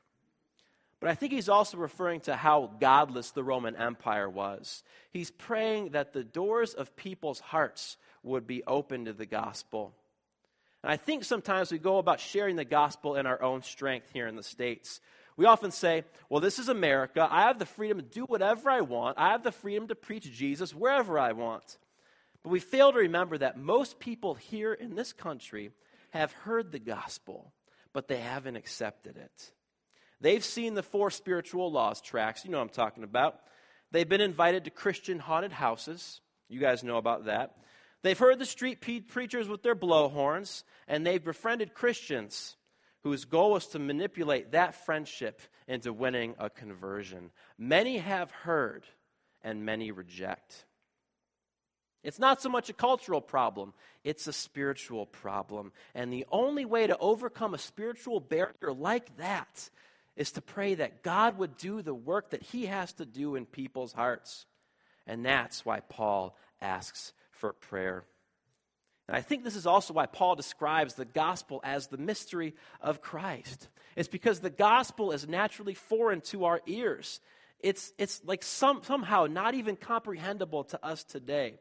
But 1.00 1.10
I 1.10 1.14
think 1.14 1.32
he's 1.32 1.48
also 1.48 1.76
referring 1.76 2.20
to 2.22 2.34
how 2.34 2.72
godless 2.80 3.30
the 3.30 3.44
Roman 3.44 3.76
Empire 3.76 4.28
was. 4.28 4.82
He's 5.12 5.30
praying 5.30 5.90
that 5.90 6.12
the 6.12 6.24
doors 6.24 6.74
of 6.74 6.96
people's 6.96 7.40
hearts 7.40 7.96
would 8.24 8.46
be 8.46 8.64
open 8.66 9.04
to 9.04 9.12
the 9.12 9.26
gospel. 9.26 9.94
And 10.82 10.90
I 10.90 10.96
think 10.96 11.24
sometimes 11.24 11.70
we 11.70 11.78
go 11.78 11.98
about 11.98 12.20
sharing 12.20 12.56
the 12.56 12.64
gospel 12.64 13.14
in 13.14 13.26
our 13.26 13.40
own 13.40 13.62
strength 13.62 14.08
here 14.12 14.26
in 14.26 14.36
the 14.36 14.42
States. 14.42 15.00
We 15.36 15.46
often 15.46 15.70
say, 15.70 16.04
well, 16.28 16.40
this 16.40 16.58
is 16.58 16.68
America. 16.68 17.26
I 17.30 17.42
have 17.42 17.60
the 17.60 17.66
freedom 17.66 17.98
to 17.98 18.04
do 18.04 18.24
whatever 18.24 18.68
I 18.68 18.80
want. 18.80 19.18
I 19.18 19.30
have 19.30 19.44
the 19.44 19.52
freedom 19.52 19.86
to 19.88 19.94
preach 19.94 20.32
Jesus 20.32 20.74
wherever 20.74 21.16
I 21.16 21.30
want. 21.30 21.78
But 22.42 22.50
we 22.50 22.58
fail 22.58 22.92
to 22.92 22.98
remember 22.98 23.38
that 23.38 23.56
most 23.56 24.00
people 24.00 24.34
here 24.34 24.72
in 24.72 24.96
this 24.96 25.12
country 25.12 25.70
have 26.10 26.32
heard 26.32 26.72
the 26.72 26.80
gospel, 26.80 27.52
but 27.92 28.08
they 28.08 28.16
haven't 28.16 28.56
accepted 28.56 29.16
it. 29.16 29.52
They've 30.20 30.44
seen 30.44 30.74
the 30.74 30.82
four 30.82 31.10
spiritual 31.10 31.70
laws 31.70 32.00
tracks. 32.00 32.44
You 32.44 32.50
know 32.50 32.58
what 32.58 32.64
I'm 32.64 32.68
talking 32.70 33.04
about. 33.04 33.40
They've 33.90 34.08
been 34.08 34.20
invited 34.20 34.64
to 34.64 34.70
Christian 34.70 35.18
haunted 35.18 35.52
houses. 35.52 36.20
You 36.48 36.60
guys 36.60 36.82
know 36.82 36.96
about 36.96 37.26
that. 37.26 37.56
They've 38.02 38.18
heard 38.18 38.38
the 38.38 38.46
street 38.46 38.80
preachers 38.80 39.48
with 39.48 39.62
their 39.62 39.74
blowhorns, 39.74 40.62
and 40.86 41.06
they've 41.06 41.22
befriended 41.22 41.74
Christians 41.74 42.56
whose 43.02 43.24
goal 43.24 43.52
was 43.52 43.66
to 43.68 43.78
manipulate 43.78 44.52
that 44.52 44.74
friendship 44.74 45.40
into 45.66 45.92
winning 45.92 46.34
a 46.38 46.50
conversion. 46.50 47.30
Many 47.56 47.98
have 47.98 48.30
heard, 48.30 48.84
and 49.42 49.64
many 49.64 49.90
reject. 49.90 50.64
It's 52.02 52.18
not 52.18 52.40
so 52.40 52.48
much 52.48 52.68
a 52.68 52.74
cultural 52.74 53.20
problem, 53.20 53.74
it's 54.04 54.26
a 54.26 54.32
spiritual 54.32 55.06
problem. 55.06 55.72
And 55.94 56.12
the 56.12 56.26
only 56.30 56.64
way 56.64 56.86
to 56.86 56.96
overcome 56.98 57.54
a 57.54 57.58
spiritual 57.58 58.20
barrier 58.20 58.72
like 58.72 59.16
that 59.16 59.70
is 60.18 60.32
to 60.32 60.42
pray 60.42 60.74
that 60.74 61.04
God 61.04 61.38
would 61.38 61.56
do 61.56 61.80
the 61.80 61.94
work 61.94 62.30
that 62.30 62.42
He 62.42 62.66
has 62.66 62.92
to 62.94 63.06
do 63.06 63.36
in 63.36 63.46
people's 63.46 63.92
hearts. 63.92 64.46
And 65.06 65.24
that's 65.24 65.64
why 65.64 65.80
Paul 65.80 66.36
asks 66.60 67.12
for 67.30 67.52
prayer. 67.52 68.04
And 69.06 69.16
I 69.16 69.20
think 69.20 69.44
this 69.44 69.54
is 69.54 69.64
also 69.64 69.94
why 69.94 70.06
Paul 70.06 70.34
describes 70.34 70.94
the 70.94 71.04
gospel 71.04 71.60
as 71.62 71.86
the 71.86 71.96
mystery 71.98 72.54
of 72.80 73.00
Christ. 73.00 73.68
It's 73.94 74.08
because 74.08 74.40
the 74.40 74.50
gospel 74.50 75.12
is 75.12 75.26
naturally 75.28 75.74
foreign 75.74 76.20
to 76.22 76.46
our 76.46 76.60
ears. 76.66 77.20
It's, 77.60 77.92
it's 77.96 78.20
like 78.24 78.42
some, 78.42 78.82
somehow 78.82 79.26
not 79.26 79.54
even 79.54 79.76
comprehensible 79.76 80.64
to 80.64 80.84
us 80.84 81.04
today. 81.04 81.54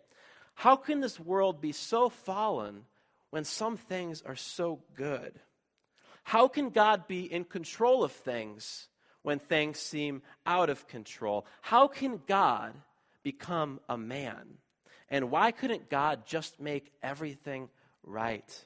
How 0.56 0.76
can 0.76 1.00
this 1.00 1.20
world 1.20 1.62
be 1.62 1.74
so 1.74 2.10
fallen 2.10 2.86
when 3.30 3.44
some 3.44 3.78
things 3.78 4.24
are 4.24 4.36
so 4.36 4.80
good? 4.96 5.40
How 6.28 6.50
can 6.50 6.72
God 6.72 7.08
be 7.08 7.22
in 7.22 7.46
control 7.46 8.04
of 8.04 8.12
things 8.12 8.90
when 9.22 9.40
things 9.40 9.80
seem 9.80 10.24
out 10.46 10.70
of 10.70 10.86
control? 10.90 11.46
How 11.62 11.88
can 11.88 12.20
God 12.28 12.74
become 13.24 13.80
a 13.88 13.98
man? 13.98 14.58
And 15.10 15.32
why 15.32 15.52
couldn't 15.52 15.90
God 15.90 16.26
just 16.26 16.60
make 16.60 16.92
everything 17.02 17.70
right? 18.04 18.66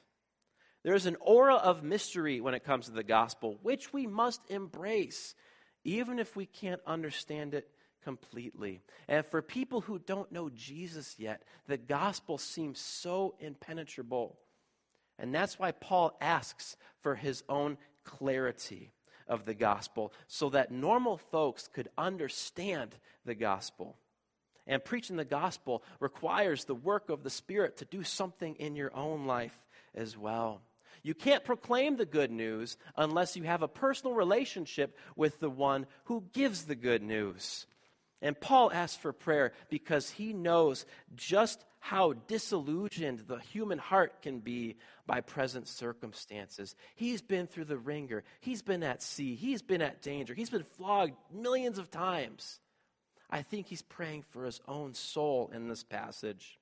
There's 0.82 1.06
an 1.06 1.16
aura 1.20 1.54
of 1.54 1.84
mystery 1.84 2.40
when 2.40 2.54
it 2.54 2.64
comes 2.64 2.86
to 2.86 2.90
the 2.90 3.04
gospel, 3.04 3.60
which 3.62 3.92
we 3.92 4.08
must 4.08 4.40
embrace, 4.50 5.36
even 5.84 6.18
if 6.18 6.34
we 6.34 6.46
can't 6.46 6.80
understand 6.84 7.54
it 7.54 7.68
completely. 8.02 8.80
And 9.06 9.24
for 9.24 9.40
people 9.40 9.82
who 9.82 10.00
don't 10.00 10.32
know 10.32 10.50
Jesus 10.50 11.14
yet, 11.16 11.44
the 11.68 11.76
gospel 11.76 12.38
seems 12.38 12.80
so 12.80 13.36
impenetrable. 13.38 14.36
And 15.22 15.32
that's 15.32 15.56
why 15.56 15.70
Paul 15.70 16.16
asks 16.20 16.76
for 17.00 17.14
his 17.14 17.44
own 17.48 17.78
clarity 18.02 18.90
of 19.28 19.44
the 19.44 19.54
gospel 19.54 20.12
so 20.26 20.50
that 20.50 20.72
normal 20.72 21.16
folks 21.16 21.68
could 21.72 21.88
understand 21.96 22.96
the 23.24 23.36
gospel. 23.36 23.96
And 24.66 24.84
preaching 24.84 25.16
the 25.16 25.24
gospel 25.24 25.84
requires 26.00 26.64
the 26.64 26.74
work 26.74 27.08
of 27.08 27.22
the 27.22 27.30
Spirit 27.30 27.76
to 27.76 27.84
do 27.84 28.02
something 28.02 28.56
in 28.56 28.74
your 28.74 28.94
own 28.96 29.26
life 29.26 29.56
as 29.94 30.18
well. 30.18 30.60
You 31.04 31.14
can't 31.14 31.44
proclaim 31.44 31.96
the 31.96 32.06
good 32.06 32.32
news 32.32 32.76
unless 32.96 33.36
you 33.36 33.44
have 33.44 33.62
a 33.62 33.68
personal 33.68 34.14
relationship 34.14 34.96
with 35.14 35.38
the 35.38 35.50
one 35.50 35.86
who 36.04 36.24
gives 36.32 36.64
the 36.64 36.74
good 36.74 37.02
news. 37.02 37.66
And 38.22 38.40
Paul 38.40 38.70
asks 38.72 38.96
for 38.96 39.12
prayer 39.12 39.52
because 39.68 40.08
he 40.08 40.32
knows 40.32 40.86
just 41.16 41.64
how 41.80 42.12
disillusioned 42.12 43.24
the 43.26 43.38
human 43.38 43.78
heart 43.78 44.22
can 44.22 44.38
be 44.38 44.76
by 45.04 45.20
present 45.20 45.66
circumstances. 45.66 46.76
He's 46.94 47.20
been 47.20 47.48
through 47.48 47.64
the 47.64 47.76
ringer, 47.76 48.22
he's 48.40 48.62
been 48.62 48.84
at 48.84 49.02
sea, 49.02 49.34
he's 49.34 49.62
been 49.62 49.82
at 49.82 50.00
danger, 50.00 50.32
he's 50.32 50.50
been 50.50 50.62
flogged 50.62 51.14
millions 51.34 51.78
of 51.78 51.90
times. 51.90 52.60
I 53.28 53.42
think 53.42 53.66
he's 53.66 53.82
praying 53.82 54.24
for 54.30 54.44
his 54.44 54.60
own 54.68 54.94
soul 54.94 55.50
in 55.52 55.68
this 55.68 55.82
passage. 55.82 56.58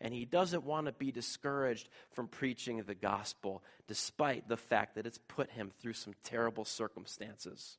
And 0.00 0.12
he 0.14 0.24
doesn't 0.24 0.64
want 0.64 0.86
to 0.86 0.92
be 0.92 1.12
discouraged 1.12 1.88
from 2.10 2.26
preaching 2.26 2.82
the 2.82 2.94
gospel, 2.94 3.62
despite 3.86 4.48
the 4.48 4.56
fact 4.56 4.94
that 4.94 5.06
it's 5.06 5.20
put 5.28 5.50
him 5.50 5.70
through 5.80 5.92
some 5.92 6.14
terrible 6.24 6.64
circumstances. 6.64 7.76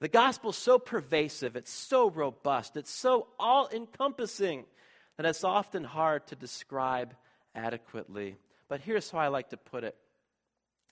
The 0.00 0.08
gospel 0.08 0.50
is 0.50 0.56
so 0.56 0.78
pervasive, 0.78 1.56
it's 1.56 1.70
so 1.70 2.10
robust, 2.10 2.76
it's 2.76 2.90
so 2.90 3.28
all 3.38 3.68
encompassing 3.72 4.64
that 5.16 5.26
it's 5.26 5.44
often 5.44 5.84
hard 5.84 6.26
to 6.28 6.36
describe 6.36 7.14
adequately. 7.54 8.36
But 8.68 8.80
here's 8.80 9.10
how 9.10 9.18
I 9.18 9.28
like 9.28 9.50
to 9.50 9.56
put 9.56 9.84
it 9.84 9.96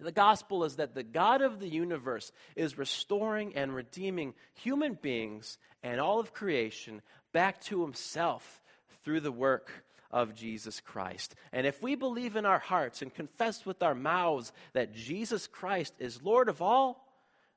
the 0.01 0.13
gospel 0.13 0.63
is 0.63 0.77
that 0.77 0.95
the 0.95 1.03
God 1.03 1.43
of 1.43 1.59
the 1.59 1.69
universe 1.69 2.31
is 2.55 2.79
restoring 2.79 3.57
and 3.57 3.75
redeeming 3.75 4.35
human 4.55 4.95
beings 4.95 5.59
and 5.83 6.01
all 6.01 6.21
of 6.21 6.33
creation 6.33 7.03
back 7.33 7.61
to 7.63 7.83
himself 7.83 8.63
through 9.03 9.21
the 9.21 9.33
work 9.33 9.85
of 10.11 10.35
Jesus 10.35 10.81
Christ. 10.81 11.35
And 11.53 11.67
if 11.67 11.83
we 11.83 11.97
believe 11.97 12.37
in 12.37 12.47
our 12.47 12.61
hearts 12.61 13.03
and 13.03 13.13
confess 13.13 13.67
with 13.67 13.83
our 13.83 13.95
mouths 13.95 14.53
that 14.73 14.95
Jesus 14.95 15.49
Christ 15.49 15.95
is 15.99 16.23
Lord 16.23 16.49
of 16.49 16.63
all, 16.63 17.08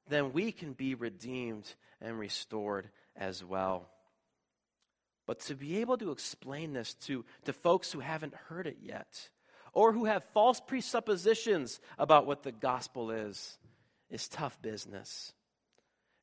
then 0.09 0.33
we 0.33 0.51
can 0.51 0.73
be 0.73 0.95
redeemed 0.95 1.73
and 2.01 2.19
restored 2.19 2.89
as 3.15 3.43
well. 3.43 3.89
But 5.27 5.39
to 5.41 5.55
be 5.55 5.81
able 5.81 5.97
to 5.97 6.11
explain 6.11 6.73
this 6.73 6.93
to, 7.05 7.23
to 7.45 7.53
folks 7.53 7.91
who 7.91 7.99
haven't 7.99 8.33
heard 8.33 8.67
it 8.67 8.77
yet, 8.81 9.29
or 9.73 9.93
who 9.93 10.05
have 10.05 10.23
false 10.33 10.59
presuppositions 10.59 11.79
about 11.97 12.25
what 12.25 12.43
the 12.43 12.51
gospel 12.51 13.11
is, 13.11 13.57
is 14.09 14.27
tough 14.27 14.61
business. 14.61 15.33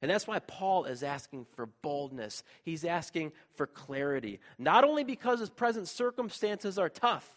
And 0.01 0.11
that's 0.11 0.27
why 0.27 0.39
Paul 0.39 0.85
is 0.85 1.03
asking 1.03 1.47
for 1.57 1.67
boldness. 1.67 2.45
He's 2.63 2.85
asking 2.85 3.33
for 3.57 3.67
clarity. 3.67 4.41
Not 4.59 4.85
only 4.85 5.05
because 5.05 5.41
his 5.41 5.51
present 5.51 5.89
circumstances 5.89 6.79
are 6.79 6.89
tough, 6.89 7.29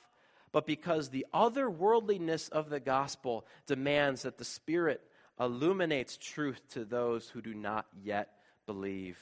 but 0.51 0.65
because 0.65 1.09
the 1.09 1.25
otherworldliness 1.33 2.49
of 2.49 2.69
the 2.69 2.79
gospel 2.79 3.45
demands 3.65 4.23
that 4.23 4.37
the 4.37 4.45
Spirit 4.45 5.01
illuminates 5.41 6.17
truth 6.17 6.61
to 6.69 6.85
those 6.85 7.27
who 7.27 7.41
do 7.41 7.53
not 7.53 7.87
yet 8.03 8.29
believe. 8.67 9.17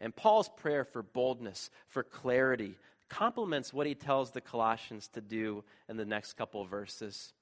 And 0.00 0.14
Paul's 0.14 0.50
prayer 0.50 0.84
for 0.84 1.02
boldness, 1.02 1.70
for 1.88 2.02
clarity, 2.02 2.76
complements 3.08 3.72
what 3.72 3.86
he 3.86 3.94
tells 3.94 4.30
the 4.30 4.42
Colossians 4.42 5.08
to 5.08 5.22
do 5.22 5.64
in 5.88 5.96
the 5.96 6.04
next 6.04 6.34
couple 6.34 6.64
verses. 6.66 7.32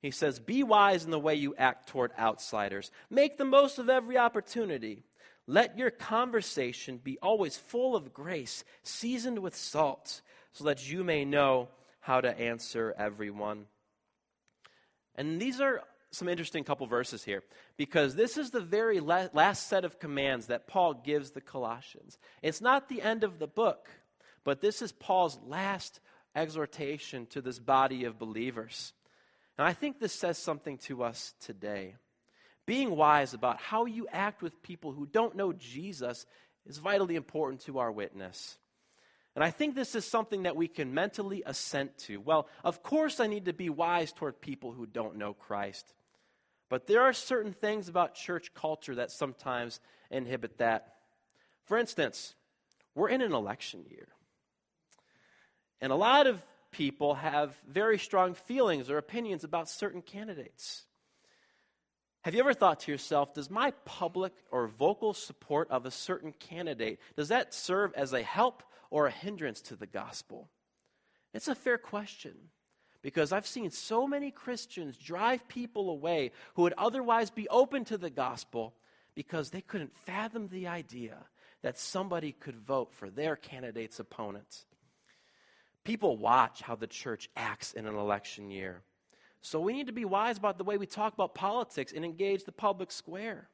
He 0.00 0.10
says, 0.10 0.40
Be 0.40 0.62
wise 0.62 1.04
in 1.04 1.10
the 1.10 1.18
way 1.18 1.34
you 1.34 1.54
act 1.56 1.88
toward 1.88 2.12
outsiders. 2.18 2.90
Make 3.10 3.36
the 3.36 3.44
most 3.44 3.78
of 3.78 3.90
every 3.90 4.16
opportunity. 4.16 5.02
Let 5.46 5.78
your 5.78 5.90
conversation 5.90 6.98
be 7.02 7.18
always 7.20 7.56
full 7.56 7.96
of 7.96 8.14
grace, 8.14 8.64
seasoned 8.82 9.40
with 9.40 9.54
salt, 9.54 10.22
so 10.52 10.64
that 10.64 10.90
you 10.90 11.04
may 11.04 11.24
know 11.24 11.68
how 12.00 12.20
to 12.20 12.38
answer 12.38 12.94
everyone. 12.96 13.66
And 15.14 15.40
these 15.40 15.60
are 15.60 15.82
some 16.10 16.28
interesting 16.28 16.64
couple 16.64 16.86
verses 16.86 17.22
here 17.22 17.42
because 17.76 18.14
this 18.14 18.38
is 18.38 18.50
the 18.50 18.60
very 18.60 19.00
last 19.00 19.68
set 19.68 19.84
of 19.84 19.98
commands 19.98 20.46
that 20.46 20.66
Paul 20.66 20.94
gives 20.94 21.30
the 21.30 21.40
Colossians. 21.40 22.18
It's 22.42 22.60
not 22.60 22.88
the 22.88 23.02
end 23.02 23.24
of 23.24 23.38
the 23.38 23.46
book, 23.46 23.88
but 24.44 24.60
this 24.60 24.80
is 24.80 24.92
Paul's 24.92 25.38
last 25.46 26.00
exhortation 26.34 27.26
to 27.26 27.40
this 27.40 27.58
body 27.58 28.04
of 28.04 28.18
believers. 28.18 28.92
And 29.58 29.66
I 29.66 29.72
think 29.72 29.98
this 29.98 30.12
says 30.12 30.38
something 30.38 30.78
to 30.78 31.02
us 31.02 31.34
today. 31.40 31.96
Being 32.64 32.96
wise 32.96 33.34
about 33.34 33.60
how 33.60 33.86
you 33.86 34.06
act 34.12 34.42
with 34.42 34.62
people 34.62 34.92
who 34.92 35.06
don't 35.06 35.36
know 35.36 35.52
Jesus 35.52 36.26
is 36.66 36.78
vitally 36.78 37.16
important 37.16 37.62
to 37.62 37.78
our 37.78 37.90
witness. 37.90 38.58
And 39.34 39.44
I 39.44 39.50
think 39.50 39.74
this 39.74 39.94
is 39.94 40.04
something 40.04 40.44
that 40.44 40.56
we 40.56 40.68
can 40.68 40.94
mentally 40.94 41.42
assent 41.46 41.96
to. 41.98 42.18
Well, 42.18 42.48
of 42.64 42.82
course, 42.82 43.20
I 43.20 43.26
need 43.26 43.44
to 43.46 43.52
be 43.52 43.70
wise 43.70 44.12
toward 44.12 44.40
people 44.40 44.72
who 44.72 44.86
don't 44.86 45.16
know 45.16 45.32
Christ. 45.32 45.94
But 46.68 46.86
there 46.86 47.02
are 47.02 47.12
certain 47.12 47.52
things 47.52 47.88
about 47.88 48.14
church 48.14 48.52
culture 48.54 48.96
that 48.96 49.10
sometimes 49.10 49.80
inhibit 50.10 50.58
that. 50.58 50.94
For 51.64 51.78
instance, 51.78 52.34
we're 52.94 53.08
in 53.08 53.22
an 53.22 53.32
election 53.32 53.84
year. 53.88 54.08
And 55.80 55.92
a 55.92 55.96
lot 55.96 56.26
of 56.26 56.44
people 56.70 57.14
have 57.14 57.56
very 57.66 57.98
strong 57.98 58.34
feelings 58.34 58.90
or 58.90 58.98
opinions 58.98 59.44
about 59.44 59.68
certain 59.68 60.02
candidates. 60.02 60.84
Have 62.22 62.34
you 62.34 62.40
ever 62.40 62.52
thought 62.52 62.80
to 62.80 62.92
yourself, 62.92 63.32
does 63.32 63.48
my 63.48 63.70
public 63.84 64.32
or 64.50 64.66
vocal 64.66 65.14
support 65.14 65.70
of 65.70 65.86
a 65.86 65.90
certain 65.90 66.32
candidate, 66.32 66.98
does 67.16 67.28
that 67.28 67.54
serve 67.54 67.94
as 67.94 68.12
a 68.12 68.22
help 68.22 68.62
or 68.90 69.06
a 69.06 69.10
hindrance 69.10 69.62
to 69.62 69.76
the 69.76 69.86
gospel? 69.86 70.50
It's 71.32 71.48
a 71.48 71.54
fair 71.54 71.78
question 71.78 72.34
because 73.02 73.32
I've 73.32 73.46
seen 73.46 73.70
so 73.70 74.06
many 74.06 74.30
Christians 74.30 74.96
drive 74.96 75.46
people 75.48 75.90
away 75.90 76.32
who 76.54 76.62
would 76.62 76.74
otherwise 76.76 77.30
be 77.30 77.48
open 77.48 77.84
to 77.86 77.98
the 77.98 78.10
gospel 78.10 78.74
because 79.14 79.50
they 79.50 79.60
couldn't 79.60 79.96
fathom 80.06 80.48
the 80.48 80.66
idea 80.66 81.16
that 81.62 81.78
somebody 81.78 82.32
could 82.32 82.56
vote 82.56 82.92
for 82.92 83.10
their 83.10 83.36
candidate's 83.36 84.00
opponent. 84.00 84.64
People 85.84 86.16
watch 86.16 86.60
how 86.60 86.76
the 86.76 86.86
church 86.86 87.28
acts 87.36 87.72
in 87.72 87.86
an 87.86 87.96
election 87.96 88.50
year. 88.50 88.82
So 89.40 89.60
we 89.60 89.72
need 89.72 89.86
to 89.86 89.92
be 89.92 90.04
wise 90.04 90.36
about 90.36 90.58
the 90.58 90.64
way 90.64 90.76
we 90.76 90.86
talk 90.86 91.14
about 91.14 91.34
politics 91.34 91.92
and 91.94 92.04
engage 92.04 92.44
the 92.44 92.52
public 92.52 92.90
square. 92.90 93.48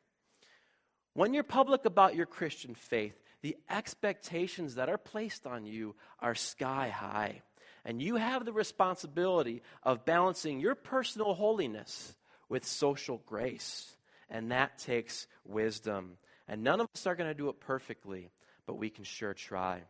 When 1.12 1.32
you're 1.32 1.44
public 1.44 1.84
about 1.84 2.16
your 2.16 2.26
Christian 2.26 2.74
faith, 2.74 3.14
the 3.42 3.56
expectations 3.70 4.74
that 4.76 4.88
are 4.88 4.98
placed 4.98 5.46
on 5.46 5.64
you 5.64 5.94
are 6.18 6.34
sky 6.34 6.88
high. 6.88 7.42
And 7.84 8.00
you 8.00 8.16
have 8.16 8.44
the 8.44 8.52
responsibility 8.52 9.62
of 9.82 10.04
balancing 10.04 10.60
your 10.60 10.74
personal 10.74 11.34
holiness 11.34 12.14
with 12.48 12.64
social 12.64 13.22
grace. 13.26 13.94
And 14.30 14.50
that 14.52 14.78
takes 14.78 15.26
wisdom. 15.44 16.16
And 16.48 16.62
none 16.62 16.80
of 16.80 16.88
us 16.94 17.06
are 17.06 17.14
going 17.14 17.30
to 17.30 17.34
do 17.34 17.48
it 17.48 17.60
perfectly, 17.60 18.30
but 18.66 18.78
we 18.78 18.90
can 18.90 19.04
sure 19.04 19.34
try. 19.34 19.82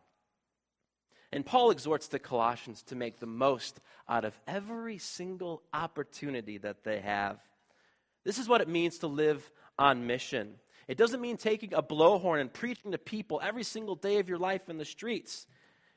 And 1.32 1.44
Paul 1.44 1.70
exhorts 1.70 2.08
the 2.08 2.18
Colossians 2.18 2.82
to 2.84 2.96
make 2.96 3.18
the 3.18 3.26
most 3.26 3.80
out 4.08 4.24
of 4.24 4.38
every 4.46 4.98
single 4.98 5.62
opportunity 5.72 6.58
that 6.58 6.84
they 6.84 7.00
have. 7.00 7.38
This 8.24 8.38
is 8.38 8.48
what 8.48 8.60
it 8.60 8.68
means 8.68 8.98
to 8.98 9.08
live 9.08 9.50
on 9.78 10.06
mission. 10.06 10.54
It 10.86 10.96
doesn't 10.96 11.20
mean 11.20 11.36
taking 11.36 11.74
a 11.74 11.82
blowhorn 11.82 12.40
and 12.40 12.52
preaching 12.52 12.92
to 12.92 12.98
people 12.98 13.40
every 13.42 13.64
single 13.64 13.96
day 13.96 14.18
of 14.18 14.28
your 14.28 14.38
life 14.38 14.68
in 14.68 14.78
the 14.78 14.84
streets. 14.84 15.46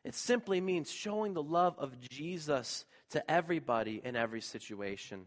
It 0.08 0.16
simply 0.16 0.62
means 0.62 0.90
showing 0.90 1.34
the 1.34 1.44
love 1.44 1.78
of 1.80 2.00
Jesus 2.00 2.86
to 3.10 3.30
everybody 3.30 4.00
in 4.02 4.16
every 4.16 4.40
situation. 4.40 5.26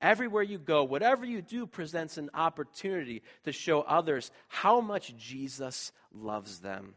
Everywhere 0.00 0.42
you 0.42 0.58
go, 0.58 0.82
whatever 0.82 1.24
you 1.24 1.40
do 1.40 1.68
presents 1.68 2.18
an 2.18 2.28
opportunity 2.34 3.22
to 3.44 3.52
show 3.52 3.82
others 3.82 4.32
how 4.48 4.80
much 4.80 5.16
Jesus 5.16 5.92
loves 6.12 6.58
them. 6.58 6.94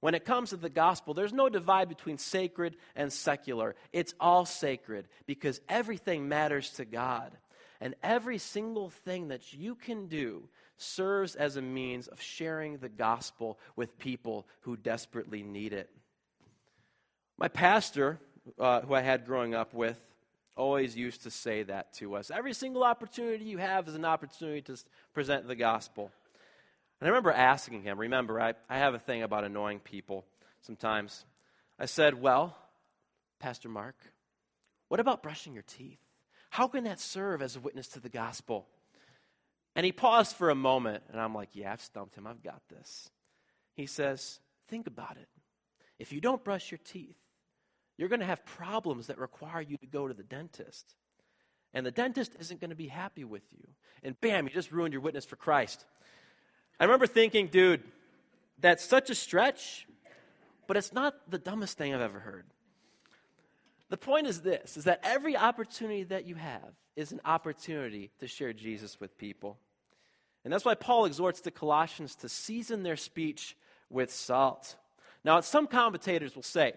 When 0.00 0.14
it 0.14 0.24
comes 0.24 0.48
to 0.48 0.56
the 0.56 0.70
gospel, 0.70 1.12
there's 1.12 1.34
no 1.34 1.50
divide 1.50 1.90
between 1.90 2.16
sacred 2.16 2.76
and 2.96 3.12
secular. 3.12 3.74
It's 3.92 4.14
all 4.18 4.46
sacred 4.46 5.08
because 5.26 5.60
everything 5.68 6.26
matters 6.26 6.70
to 6.76 6.86
God. 6.86 7.36
And 7.82 7.96
every 8.02 8.38
single 8.38 8.88
thing 8.88 9.28
that 9.28 9.52
you 9.52 9.74
can 9.74 10.06
do 10.06 10.48
serves 10.78 11.34
as 11.34 11.58
a 11.58 11.62
means 11.62 12.08
of 12.08 12.22
sharing 12.22 12.78
the 12.78 12.88
gospel 12.88 13.58
with 13.76 13.98
people 13.98 14.46
who 14.60 14.78
desperately 14.78 15.42
need 15.42 15.74
it. 15.74 15.90
My 17.36 17.48
pastor, 17.48 18.20
uh, 18.58 18.82
who 18.82 18.94
I 18.94 19.00
had 19.00 19.26
growing 19.26 19.54
up 19.54 19.74
with, 19.74 19.98
always 20.56 20.96
used 20.96 21.24
to 21.24 21.30
say 21.30 21.64
that 21.64 21.92
to 21.94 22.14
us. 22.14 22.30
Every 22.30 22.52
single 22.52 22.84
opportunity 22.84 23.44
you 23.44 23.58
have 23.58 23.88
is 23.88 23.94
an 23.94 24.04
opportunity 24.04 24.62
to 24.62 24.76
present 25.12 25.48
the 25.48 25.56
gospel. 25.56 26.12
And 27.00 27.08
I 27.08 27.10
remember 27.10 27.32
asking 27.32 27.82
him, 27.82 27.98
remember, 27.98 28.40
I, 28.40 28.54
I 28.70 28.78
have 28.78 28.94
a 28.94 28.98
thing 28.98 29.22
about 29.22 29.44
annoying 29.44 29.80
people 29.80 30.24
sometimes. 30.62 31.24
I 31.78 31.86
said, 31.86 32.20
Well, 32.20 32.56
Pastor 33.40 33.68
Mark, 33.68 33.96
what 34.88 35.00
about 35.00 35.22
brushing 35.22 35.54
your 35.54 35.64
teeth? 35.66 35.98
How 36.50 36.68
can 36.68 36.84
that 36.84 37.00
serve 37.00 37.42
as 37.42 37.56
a 37.56 37.60
witness 37.60 37.88
to 37.88 38.00
the 38.00 38.08
gospel? 38.08 38.66
And 39.74 39.84
he 39.84 39.90
paused 39.90 40.36
for 40.36 40.50
a 40.50 40.54
moment, 40.54 41.02
and 41.10 41.20
I'm 41.20 41.34
like, 41.34 41.50
Yeah, 41.52 41.72
I've 41.72 41.80
stumped 41.80 42.14
him. 42.14 42.28
I've 42.28 42.44
got 42.44 42.62
this. 42.68 43.10
He 43.74 43.86
says, 43.86 44.38
Think 44.68 44.86
about 44.86 45.16
it. 45.16 45.28
If 45.98 46.12
you 46.12 46.20
don't 46.20 46.44
brush 46.44 46.70
your 46.70 46.80
teeth, 46.84 47.16
you're 47.96 48.08
going 48.08 48.20
to 48.20 48.26
have 48.26 48.44
problems 48.44 49.06
that 49.06 49.18
require 49.18 49.60
you 49.60 49.76
to 49.78 49.86
go 49.86 50.08
to 50.08 50.14
the 50.14 50.22
dentist. 50.22 50.94
And 51.72 51.84
the 51.84 51.90
dentist 51.90 52.32
isn't 52.38 52.60
going 52.60 52.70
to 52.70 52.76
be 52.76 52.88
happy 52.88 53.24
with 53.24 53.42
you. 53.52 53.66
And 54.02 54.20
bam, 54.20 54.46
you 54.46 54.52
just 54.52 54.72
ruined 54.72 54.92
your 54.92 55.02
witness 55.02 55.24
for 55.24 55.36
Christ. 55.36 55.84
I 56.78 56.84
remember 56.84 57.06
thinking, 57.06 57.48
dude, 57.48 57.82
that's 58.58 58.84
such 58.84 59.10
a 59.10 59.14
stretch, 59.14 59.86
but 60.66 60.76
it's 60.76 60.92
not 60.92 61.14
the 61.28 61.38
dumbest 61.38 61.78
thing 61.78 61.94
I've 61.94 62.00
ever 62.00 62.20
heard. 62.20 62.46
The 63.90 63.96
point 63.96 64.26
is 64.26 64.40
this 64.40 64.76
is 64.76 64.84
that 64.84 65.00
every 65.02 65.36
opportunity 65.36 66.04
that 66.04 66.26
you 66.26 66.34
have 66.34 66.72
is 66.96 67.12
an 67.12 67.20
opportunity 67.24 68.10
to 68.20 68.26
share 68.26 68.52
Jesus 68.52 69.00
with 69.00 69.18
people. 69.18 69.58
And 70.44 70.52
that's 70.52 70.64
why 70.64 70.74
Paul 70.74 71.06
exhorts 71.06 71.40
the 71.40 71.50
Colossians 71.50 72.14
to 72.16 72.28
season 72.28 72.82
their 72.82 72.96
speech 72.96 73.56
with 73.90 74.12
salt. 74.12 74.76
Now, 75.24 75.40
some 75.40 75.66
commentators 75.66 76.36
will 76.36 76.42
say 76.42 76.74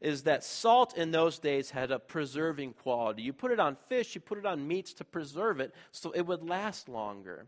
is 0.00 0.22
that 0.22 0.44
salt 0.44 0.96
in 0.96 1.10
those 1.10 1.38
days 1.38 1.70
had 1.70 1.90
a 1.90 1.98
preserving 1.98 2.72
quality. 2.72 3.22
You 3.22 3.32
put 3.32 3.50
it 3.50 3.60
on 3.60 3.76
fish, 3.88 4.14
you 4.14 4.20
put 4.20 4.38
it 4.38 4.46
on 4.46 4.66
meats 4.66 4.94
to 4.94 5.04
preserve 5.04 5.60
it 5.60 5.74
so 5.92 6.10
it 6.12 6.22
would 6.22 6.42
last 6.42 6.88
longer. 6.88 7.46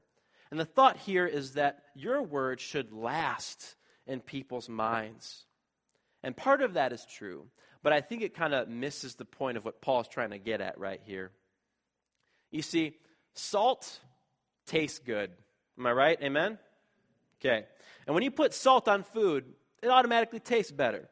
And 0.51 0.61
the 0.61 0.67
thought 0.67 0.99
here 0.99 1.27
is 1.27 1.55
that 1.55 1.85
your 1.95 2.23
word 2.23 2.61
should 2.61 2.93
last 2.93 3.75
in 4.07 4.21
people's 4.21 4.69
minds. 4.69 5.47
And 6.23 6.37
part 6.37 6.61
of 6.61 6.75
that 6.75 6.93
is 6.93 7.07
true, 7.07 7.47
but 7.83 7.93
I 7.93 8.03
think 8.03 8.23
it 8.23 8.35
kind 8.35 8.53
of 8.53 8.69
misses 8.69 9.15
the 9.15 9.25
point 9.25 9.57
of 9.57 9.65
what 9.65 9.81
Paul's 9.81 10.09
trying 10.09 10.31
to 10.31 10.39
get 10.39 10.61
at 10.61 10.79
right 10.79 11.01
here. 11.05 11.31
You 12.51 12.61
see, 12.61 12.97
salt 13.33 13.99
tastes 14.67 14.99
good. 14.99 15.31
Am 15.79 15.87
I 15.87 15.93
right? 15.93 16.19
Amen? 16.23 16.59
Okay. 17.41 17.65
And 18.07 18.15
when 18.15 18.23
you 18.23 18.31
put 18.31 18.53
salt 18.53 18.89
on 18.89 19.05
food, 19.05 19.47
it 19.83 19.89
automatically 19.89 20.39
tastes 20.39 20.71
better. 20.71 21.09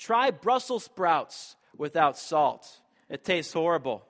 Try 0.00 0.30
Brussels 0.30 0.84
sprouts 0.84 1.56
without 1.76 2.16
salt. 2.16 2.80
It 3.10 3.22
tastes 3.22 3.52
horrible. 3.52 4.02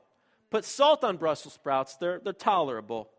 Put 0.48 0.64
salt 0.64 1.02
on 1.02 1.16
Brussels 1.16 1.54
sprouts, 1.54 1.96
they're, 1.96 2.20
they're 2.22 2.32
tolerable. 2.32 3.10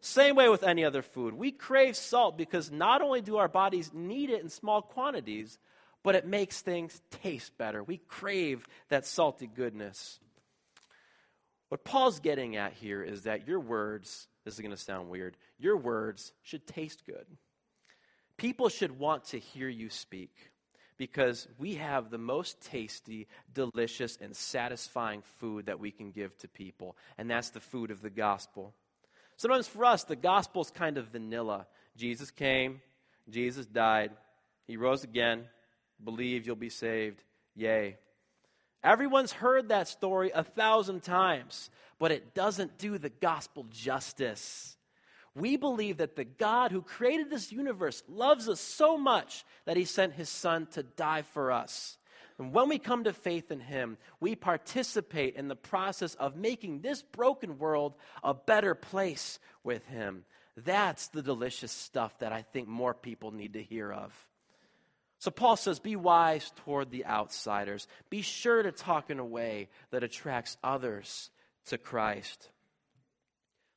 Same 0.00 0.36
way 0.36 0.48
with 0.48 0.62
any 0.62 0.84
other 0.84 1.02
food. 1.02 1.34
We 1.34 1.50
crave 1.50 1.96
salt 1.96 2.38
because 2.38 2.70
not 2.70 3.02
only 3.02 3.22
do 3.22 3.38
our 3.38 3.48
bodies 3.48 3.90
need 3.92 4.30
it 4.30 4.40
in 4.40 4.48
small 4.48 4.82
quantities, 4.82 5.58
but 6.04 6.14
it 6.14 6.26
makes 6.26 6.60
things 6.60 7.00
taste 7.22 7.58
better. 7.58 7.82
We 7.82 7.98
crave 7.98 8.66
that 8.88 9.04
salty 9.04 9.48
goodness. 9.48 10.20
What 11.70 11.84
Paul's 11.84 12.20
getting 12.20 12.54
at 12.56 12.72
here 12.72 13.02
is 13.02 13.22
that 13.22 13.48
your 13.48 13.58
words 13.60 14.28
this 14.44 14.54
is 14.54 14.60
going 14.60 14.72
to 14.72 14.76
sound 14.76 15.08
weird, 15.08 15.36
your 15.58 15.76
words 15.76 16.32
should 16.42 16.66
taste 16.66 17.04
good. 17.06 17.26
People 18.36 18.68
should 18.68 18.98
want 18.98 19.24
to 19.26 19.38
hear 19.38 19.68
you 19.68 19.88
speak 19.90 20.51
because 21.02 21.48
we 21.58 21.74
have 21.74 22.10
the 22.10 22.16
most 22.16 22.60
tasty, 22.60 23.26
delicious, 23.52 24.16
and 24.20 24.36
satisfying 24.36 25.20
food 25.40 25.66
that 25.66 25.80
we 25.80 25.90
can 25.90 26.12
give 26.12 26.38
to 26.38 26.46
people, 26.46 26.96
and 27.18 27.28
that's 27.28 27.50
the 27.50 27.58
food 27.58 27.90
of 27.90 28.02
the 28.02 28.08
gospel. 28.08 28.72
Sometimes 29.36 29.66
for 29.66 29.84
us, 29.84 30.04
the 30.04 30.14
gospel 30.14 30.62
is 30.62 30.70
kind 30.70 30.98
of 30.98 31.08
vanilla. 31.08 31.66
Jesus 31.96 32.30
came, 32.30 32.80
Jesus 33.28 33.66
died, 33.66 34.12
he 34.68 34.76
rose 34.76 35.02
again. 35.02 35.46
Believe 36.04 36.46
you'll 36.46 36.54
be 36.54 36.68
saved. 36.68 37.20
Yay. 37.56 37.96
Everyone's 38.84 39.32
heard 39.32 39.70
that 39.70 39.88
story 39.88 40.30
a 40.32 40.44
thousand 40.44 41.02
times, 41.02 41.68
but 41.98 42.12
it 42.12 42.32
doesn't 42.32 42.78
do 42.78 42.96
the 42.96 43.10
gospel 43.10 43.66
justice. 43.70 44.76
We 45.34 45.56
believe 45.56 45.98
that 45.98 46.16
the 46.16 46.24
God 46.24 46.72
who 46.72 46.82
created 46.82 47.30
this 47.30 47.52
universe 47.52 48.02
loves 48.08 48.48
us 48.48 48.60
so 48.60 48.98
much 48.98 49.44
that 49.64 49.76
he 49.76 49.84
sent 49.84 50.12
his 50.12 50.28
son 50.28 50.66
to 50.72 50.82
die 50.82 51.22
for 51.22 51.50
us. 51.50 51.96
And 52.38 52.52
when 52.52 52.68
we 52.68 52.78
come 52.78 53.04
to 53.04 53.12
faith 53.12 53.50
in 53.50 53.60
him, 53.60 53.98
we 54.20 54.34
participate 54.34 55.36
in 55.36 55.48
the 55.48 55.56
process 55.56 56.14
of 56.14 56.36
making 56.36 56.80
this 56.80 57.02
broken 57.02 57.58
world 57.58 57.94
a 58.22 58.34
better 58.34 58.74
place 58.74 59.38
with 59.64 59.86
him. 59.86 60.24
That's 60.56 61.08
the 61.08 61.22
delicious 61.22 61.72
stuff 61.72 62.18
that 62.18 62.32
I 62.32 62.42
think 62.42 62.68
more 62.68 62.94
people 62.94 63.30
need 63.30 63.54
to 63.54 63.62
hear 63.62 63.90
of. 63.90 64.12
So 65.18 65.30
Paul 65.30 65.56
says, 65.56 65.78
Be 65.78 65.96
wise 65.96 66.52
toward 66.64 66.90
the 66.90 67.06
outsiders. 67.06 67.86
Be 68.10 68.22
sure 68.22 68.62
to 68.62 68.72
talk 68.72 69.08
in 69.08 69.18
a 69.18 69.24
way 69.24 69.68
that 69.90 70.02
attracts 70.02 70.56
others 70.64 71.30
to 71.66 71.78
Christ. 71.78 72.50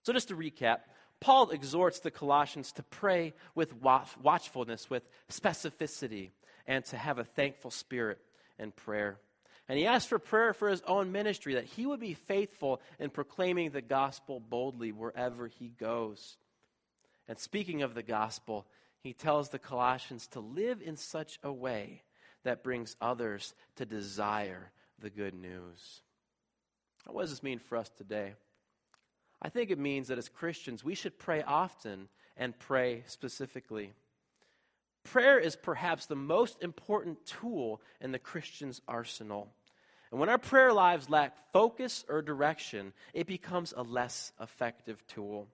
So, 0.04 0.14
just 0.14 0.30
to 0.30 0.36
recap, 0.36 0.80
Paul 1.20 1.50
exhorts 1.50 2.00
the 2.00 2.12
Colossians 2.12 2.72
to 2.74 2.84
pray 2.84 3.34
with 3.56 3.74
watchfulness, 3.82 4.90
with 4.90 5.08
specificity, 5.30 6.32
and 6.68 6.84
to 6.86 6.98
have 6.98 7.20
a 7.20 7.24
thankful 7.24 7.72
spirit 7.72 8.20
in 8.60 8.72
prayer. 8.72 9.20
And 9.68 9.80
he 9.80 9.88
asks 9.88 10.08
for 10.08 10.20
prayer 10.20 10.54
for 10.54 10.70
his 10.70 10.84
own 10.86 11.12
ministry, 11.12 11.56
that 11.56 11.66
he 11.66 11.86
would 11.86 12.00
be 12.00 12.14
faithful 12.14 12.82
in 13.00 13.10
proclaiming 13.10 13.72
the 13.72 13.82
gospel 13.82 14.40
boldly 14.40 14.92
wherever 14.92 15.48
he 15.48 15.70
goes. 15.70 16.38
And 17.28 17.40
speaking 17.40 17.82
of 17.82 17.96
the 17.96 18.04
gospel, 18.04 18.68
he 19.02 19.14
tells 19.14 19.50
the 19.50 19.60
Colossians 19.60 20.28
to 20.28 20.40
live 20.40 20.82
in 20.82 20.98
such 20.98 21.40
a 21.42 21.52
way 21.52 22.04
that 22.44 22.64
brings 22.64 22.96
others 23.02 23.56
to 23.78 23.86
desire 23.86 24.72
the 25.00 25.10
good 25.10 25.34
news. 25.34 26.02
What 27.08 27.22
does 27.22 27.32
this 27.32 27.44
mean 27.44 27.60
for 27.60 27.78
us 27.78 27.90
today? 27.90 28.34
I 29.46 29.50
think 29.50 29.70
it 29.70 29.78
means 29.78 30.08
that 30.08 30.18
as 30.18 30.28
Christians, 30.28 30.84
we 30.84 30.96
should 30.96 31.20
pray 31.20 31.44
often 31.44 32.08
and 32.36 32.58
pray 32.58 33.04
specifically. 33.06 33.94
Prayer 35.04 35.38
is 35.38 35.56
perhaps 35.56 36.08
the 36.08 36.16
most 36.16 36.64
important 36.64 37.24
tool 37.28 37.80
in 38.02 38.12
the 38.12 38.18
Christian's 38.18 38.82
arsenal. 38.88 39.48
And 40.10 40.20
when 40.20 40.30
our 40.30 40.40
prayer 40.40 40.74
lives 40.74 41.12
lack 41.12 41.38
focus 41.54 42.04
or 42.10 42.24
direction, 42.24 42.92
it 43.14 43.28
becomes 43.28 43.72
a 43.78 43.84
less 43.84 44.32
effective 44.42 45.06
tool. 45.06 45.48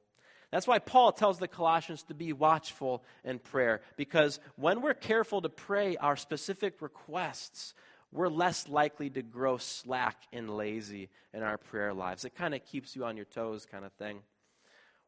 That's 0.52 0.68
why 0.68 0.80
Paul 0.80 1.12
tells 1.12 1.40
the 1.40 1.50
Colossians 1.50 2.04
to 2.04 2.14
be 2.14 2.32
watchful 2.32 3.04
in 3.26 3.40
prayer, 3.40 3.82
because 3.98 4.40
when 4.56 4.82
we're 4.82 4.94
careful 4.94 5.42
to 5.42 5.50
pray 5.50 5.98
our 5.98 6.16
specific 6.16 6.82
requests, 6.82 7.74
we're 8.12 8.28
less 8.28 8.68
likely 8.68 9.10
to 9.10 9.22
grow 9.22 9.58
slack 9.58 10.18
and 10.34 10.50
lazy 10.50 11.10
in 11.34 11.44
our 11.44 11.58
prayer 11.58 11.94
lives. 11.94 12.26
It 12.26 12.36
kind 12.36 12.54
of 12.54 12.66
keeps 12.66 12.96
you 12.96 13.06
on 13.06 13.16
your 13.16 13.26
toes, 13.26 13.66
kind 13.70 13.86
of 13.86 13.94
thing. 13.94 14.20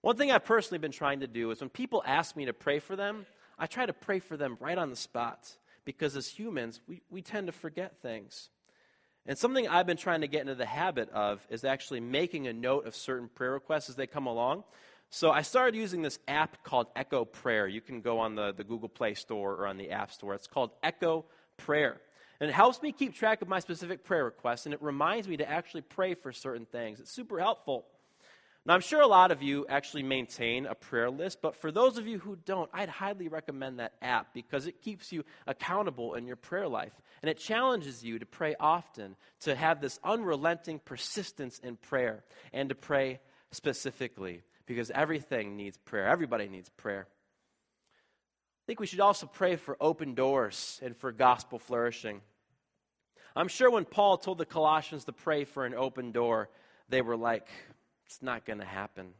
One 0.02 0.18
thing 0.18 0.32
I've 0.32 0.46
personally 0.46 0.80
been 0.80 0.92
trying 0.92 1.22
to 1.22 1.28
do 1.28 1.52
is 1.52 1.62
when 1.62 1.70
people 1.70 2.04
ask 2.06 2.36
me 2.36 2.46
to 2.46 2.54
pray 2.54 2.80
for 2.80 2.96
them, 2.96 3.26
I 3.58 3.68
try 3.68 3.86
to 3.86 3.94
pray 3.94 4.20
for 4.20 4.36
them 4.38 4.58
right 4.60 4.78
on 4.78 4.90
the 4.90 4.96
spot, 4.96 5.50
because 5.86 6.16
as 6.16 6.28
humans, 6.28 6.82
we, 6.88 7.02
we 7.10 7.22
tend 7.22 7.48
to 7.48 7.54
forget 7.54 8.02
things. 8.02 8.50
And 9.26 9.38
something 9.38 9.68
I've 9.68 9.88
been 9.88 9.98
trying 9.98 10.22
to 10.22 10.28
get 10.28 10.42
into 10.42 10.56
the 10.56 10.66
habit 10.66 11.10
of 11.12 11.46
is 11.50 11.64
actually 11.64 12.02
making 12.02 12.48
a 12.48 12.54
note 12.54 12.86
of 12.86 12.96
certain 12.96 13.30
prayer 13.30 13.52
requests 13.52 13.90
as 13.90 13.96
they 13.96 14.08
come 14.08 14.26
along. 14.26 14.64
So 15.10 15.32
I 15.32 15.44
started 15.44 15.78
using 15.78 16.02
this 16.02 16.20
app 16.28 16.64
called 16.64 16.88
Echo 16.96 17.24
Prayer. 17.24 17.68
You 17.68 17.82
can 17.82 18.02
go 18.02 18.20
on 18.20 18.36
the, 18.36 18.52
the 18.52 18.64
Google 18.64 18.90
Play 18.90 19.14
Store 19.14 19.54
or 19.54 19.68
on 19.68 19.78
the 19.78 19.92
App 19.92 20.12
Store. 20.12 20.34
It's 20.34 20.48
called 20.48 20.72
Echo 20.82 21.26
Prayer. 21.56 22.02
And 22.44 22.50
it 22.50 22.56
helps 22.56 22.82
me 22.82 22.92
keep 22.92 23.16
track 23.16 23.42
of 23.42 23.48
my 23.48 23.62
specific 23.62 24.04
prayer 24.04 24.26
requests, 24.26 24.66
and 24.66 24.74
it 24.74 24.82
reminds 24.82 25.30
me 25.30 25.38
to 25.38 25.50
actually 25.50 25.80
pray 25.80 26.14
for 26.14 26.34
certain 26.34 26.66
things. 26.66 27.00
It's 27.00 27.10
super 27.10 27.40
helpful. 27.40 27.86
Now, 28.66 28.74
I'm 28.74 28.82
sure 28.82 29.00
a 29.00 29.08
lot 29.08 29.32
of 29.32 29.42
you 29.42 29.66
actually 29.70 30.04
maintain 30.04 30.66
a 30.66 30.76
prayer 30.76 31.10
list, 31.10 31.42
but 31.42 31.56
for 31.56 31.72
those 31.72 31.98
of 31.98 32.06
you 32.06 32.20
who 32.20 32.36
don't, 32.36 32.70
I'd 32.74 32.90
highly 32.90 33.30
recommend 33.30 33.80
that 33.80 33.94
app 34.02 34.34
because 34.34 34.68
it 34.68 34.82
keeps 34.82 35.14
you 35.14 35.24
accountable 35.48 36.16
in 36.16 36.28
your 36.28 36.36
prayer 36.36 36.68
life. 36.68 36.92
And 37.22 37.30
it 37.30 37.38
challenges 37.38 38.04
you 38.04 38.20
to 38.20 38.26
pray 38.26 38.58
often, 38.60 39.16
to 39.44 39.56
have 39.56 39.80
this 39.80 39.98
unrelenting 40.04 40.80
persistence 40.84 41.60
in 41.60 41.78
prayer, 41.78 42.26
and 42.52 42.68
to 42.68 42.76
pray 42.76 43.22
specifically 43.52 44.42
because 44.66 44.92
everything 44.92 45.56
needs 45.56 45.78
prayer. 45.78 46.08
Everybody 46.10 46.50
needs 46.50 46.68
prayer. 46.68 47.08
I 47.10 48.64
think 48.68 48.82
we 48.82 48.86
should 48.86 49.00
also 49.00 49.28
pray 49.28 49.56
for 49.56 49.78
open 49.80 50.14
doors 50.14 50.82
and 50.84 50.98
for 50.98 51.14
gospel 51.14 51.58
flourishing. 51.58 52.20
I'm 53.36 53.48
sure 53.48 53.70
when 53.70 53.86
Paul 53.86 54.18
told 54.18 54.38
the 54.38 54.46
Colossians 54.46 55.06
to 55.06 55.12
pray 55.12 55.44
for 55.44 55.66
an 55.66 55.74
open 55.74 56.12
door, 56.12 56.50
they 56.90 57.02
were 57.02 57.18
like, 57.18 57.48
it's 58.06 58.22
not 58.22 58.46
going 58.46 58.60
to 58.60 58.66
happen. 58.66 59.14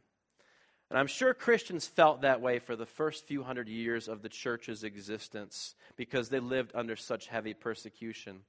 And 0.90 0.98
I'm 0.98 1.06
sure 1.06 1.34
Christians 1.34 1.86
felt 1.86 2.20
that 2.20 2.40
way 2.40 2.60
for 2.60 2.76
the 2.76 2.86
first 2.86 3.26
few 3.26 3.42
hundred 3.42 3.68
years 3.68 4.06
of 4.06 4.22
the 4.22 4.28
church's 4.28 4.84
existence 4.84 5.74
because 5.96 6.28
they 6.28 6.38
lived 6.38 6.70
under 6.74 6.94
such 6.94 7.26
heavy 7.26 7.54
persecution. 7.54 8.40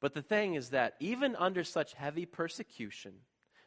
But 0.00 0.12
the 0.12 0.22
thing 0.22 0.54
is 0.54 0.70
that 0.70 0.96
even 1.00 1.36
under 1.36 1.64
such 1.64 1.94
heavy 1.94 2.26
persecution, 2.26 3.12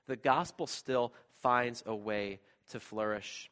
the 0.06 0.18
gospel 0.18 0.68
still 0.68 1.14
finds 1.42 1.82
a 1.86 1.96
way 1.96 2.42
to 2.70 2.80
flourish. 2.80 3.50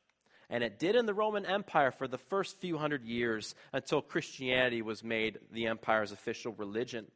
And 0.49 0.63
it 0.63 0.77
did 0.77 0.95
in 0.95 1.05
the 1.05 1.13
Roman 1.13 1.45
Empire 1.45 1.91
for 1.91 2.07
the 2.07 2.17
first 2.17 2.59
few 2.59 2.77
hundred 2.77 3.05
years 3.05 3.55
until 3.71 4.01
Christianity 4.01 4.81
was 4.81 5.03
made 5.03 5.39
the 5.51 5.67
empire's 5.67 6.11
official 6.11 6.53
religion. 6.53 7.07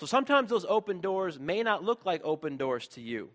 So 0.00 0.06
sometimes 0.06 0.48
those 0.48 0.64
open 0.66 1.02
doors 1.02 1.38
may 1.38 1.62
not 1.62 1.84
look 1.84 2.06
like 2.06 2.22
open 2.24 2.56
doors 2.56 2.88
to 2.88 3.02
you. 3.02 3.28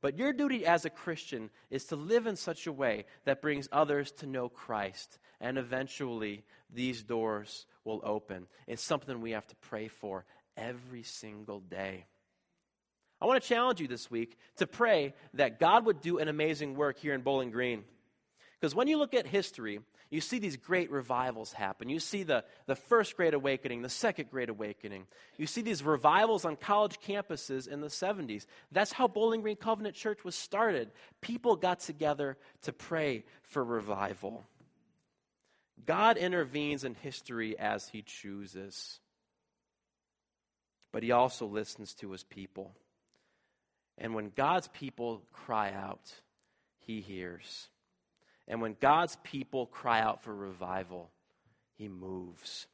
But 0.00 0.16
your 0.16 0.32
duty 0.32 0.64
as 0.64 0.86
a 0.86 0.90
Christian 0.90 1.50
is 1.68 1.84
to 1.86 1.96
live 1.96 2.26
in 2.26 2.36
such 2.36 2.66
a 2.66 2.72
way 2.72 3.04
that 3.26 3.42
brings 3.42 3.68
others 3.70 4.10
to 4.12 4.26
know 4.26 4.48
Christ. 4.48 5.18
And 5.42 5.58
eventually, 5.58 6.42
these 6.72 7.02
doors 7.02 7.66
will 7.84 8.00
open. 8.02 8.46
It's 8.66 8.82
something 8.82 9.20
we 9.20 9.32
have 9.32 9.46
to 9.48 9.56
pray 9.56 9.88
for 9.88 10.24
every 10.56 11.02
single 11.02 11.60
day. 11.60 12.06
I 13.20 13.26
want 13.26 13.42
to 13.42 13.46
challenge 13.46 13.82
you 13.82 13.86
this 13.86 14.10
week 14.10 14.38
to 14.56 14.66
pray 14.66 15.12
that 15.34 15.60
God 15.60 15.84
would 15.84 16.00
do 16.00 16.16
an 16.16 16.28
amazing 16.28 16.76
work 16.76 16.98
here 16.98 17.12
in 17.12 17.20
Bowling 17.20 17.50
Green. 17.50 17.84
Because 18.58 18.74
when 18.74 18.88
you 18.88 18.96
look 18.96 19.12
at 19.12 19.26
history, 19.26 19.80
you 20.10 20.20
see 20.20 20.40
these 20.40 20.56
great 20.56 20.90
revivals 20.90 21.52
happen. 21.52 21.88
You 21.88 22.00
see 22.00 22.24
the, 22.24 22.44
the 22.66 22.74
first 22.74 23.16
Great 23.16 23.32
Awakening, 23.32 23.82
the 23.82 23.88
second 23.88 24.28
Great 24.28 24.48
Awakening. 24.48 25.06
You 25.36 25.46
see 25.46 25.62
these 25.62 25.84
revivals 25.84 26.44
on 26.44 26.56
college 26.56 26.98
campuses 27.00 27.68
in 27.68 27.80
the 27.80 27.86
70s. 27.86 28.46
That's 28.72 28.92
how 28.92 29.06
Bowling 29.06 29.40
Green 29.40 29.56
Covenant 29.56 29.94
Church 29.94 30.24
was 30.24 30.34
started. 30.34 30.90
People 31.20 31.54
got 31.54 31.78
together 31.78 32.36
to 32.62 32.72
pray 32.72 33.24
for 33.42 33.62
revival. 33.62 34.44
God 35.86 36.16
intervenes 36.16 36.82
in 36.82 36.94
history 36.94 37.56
as 37.56 37.88
he 37.88 38.02
chooses, 38.02 38.98
but 40.92 41.04
he 41.04 41.12
also 41.12 41.46
listens 41.46 41.94
to 41.94 42.10
his 42.10 42.24
people. 42.24 42.74
And 43.96 44.14
when 44.14 44.32
God's 44.34 44.68
people 44.68 45.22
cry 45.32 45.72
out, 45.72 46.12
he 46.78 47.00
hears. 47.00 47.68
And 48.50 48.60
when 48.60 48.76
God's 48.80 49.16
people 49.22 49.66
cry 49.66 50.00
out 50.00 50.24
for 50.24 50.34
revival, 50.34 51.08
he 51.78 51.86
moves. 51.88 52.66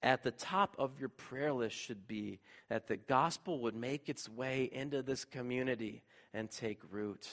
At 0.00 0.22
the 0.22 0.30
top 0.30 0.76
of 0.78 1.00
your 1.00 1.08
prayer 1.08 1.52
list 1.52 1.76
should 1.76 2.06
be 2.06 2.38
that 2.68 2.86
the 2.86 2.96
gospel 2.96 3.58
would 3.62 3.74
make 3.74 4.08
its 4.08 4.28
way 4.28 4.70
into 4.72 5.02
this 5.02 5.24
community 5.24 6.04
and 6.32 6.48
take 6.48 6.78
root. 6.92 7.28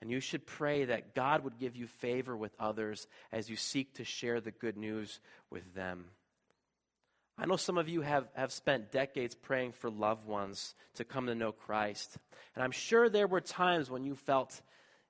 And 0.00 0.10
you 0.10 0.18
should 0.18 0.44
pray 0.44 0.86
that 0.86 1.14
God 1.14 1.44
would 1.44 1.60
give 1.60 1.76
you 1.76 1.86
favor 1.86 2.36
with 2.36 2.52
others 2.58 3.06
as 3.30 3.48
you 3.48 3.54
seek 3.54 3.94
to 3.94 4.04
share 4.04 4.40
the 4.40 4.50
good 4.50 4.76
news 4.76 5.20
with 5.50 5.72
them. 5.72 6.06
I 7.38 7.46
know 7.46 7.56
some 7.56 7.78
of 7.78 7.88
you 7.88 8.00
have, 8.00 8.26
have 8.34 8.52
spent 8.52 8.90
decades 8.90 9.36
praying 9.36 9.72
for 9.72 9.88
loved 9.88 10.26
ones 10.26 10.74
to 10.96 11.04
come 11.04 11.26
to 11.26 11.34
know 11.36 11.52
Christ. 11.52 12.18
And 12.56 12.64
I'm 12.64 12.72
sure 12.72 13.08
there 13.08 13.28
were 13.28 13.40
times 13.40 13.88
when 13.88 14.04
you 14.04 14.16
felt, 14.16 14.60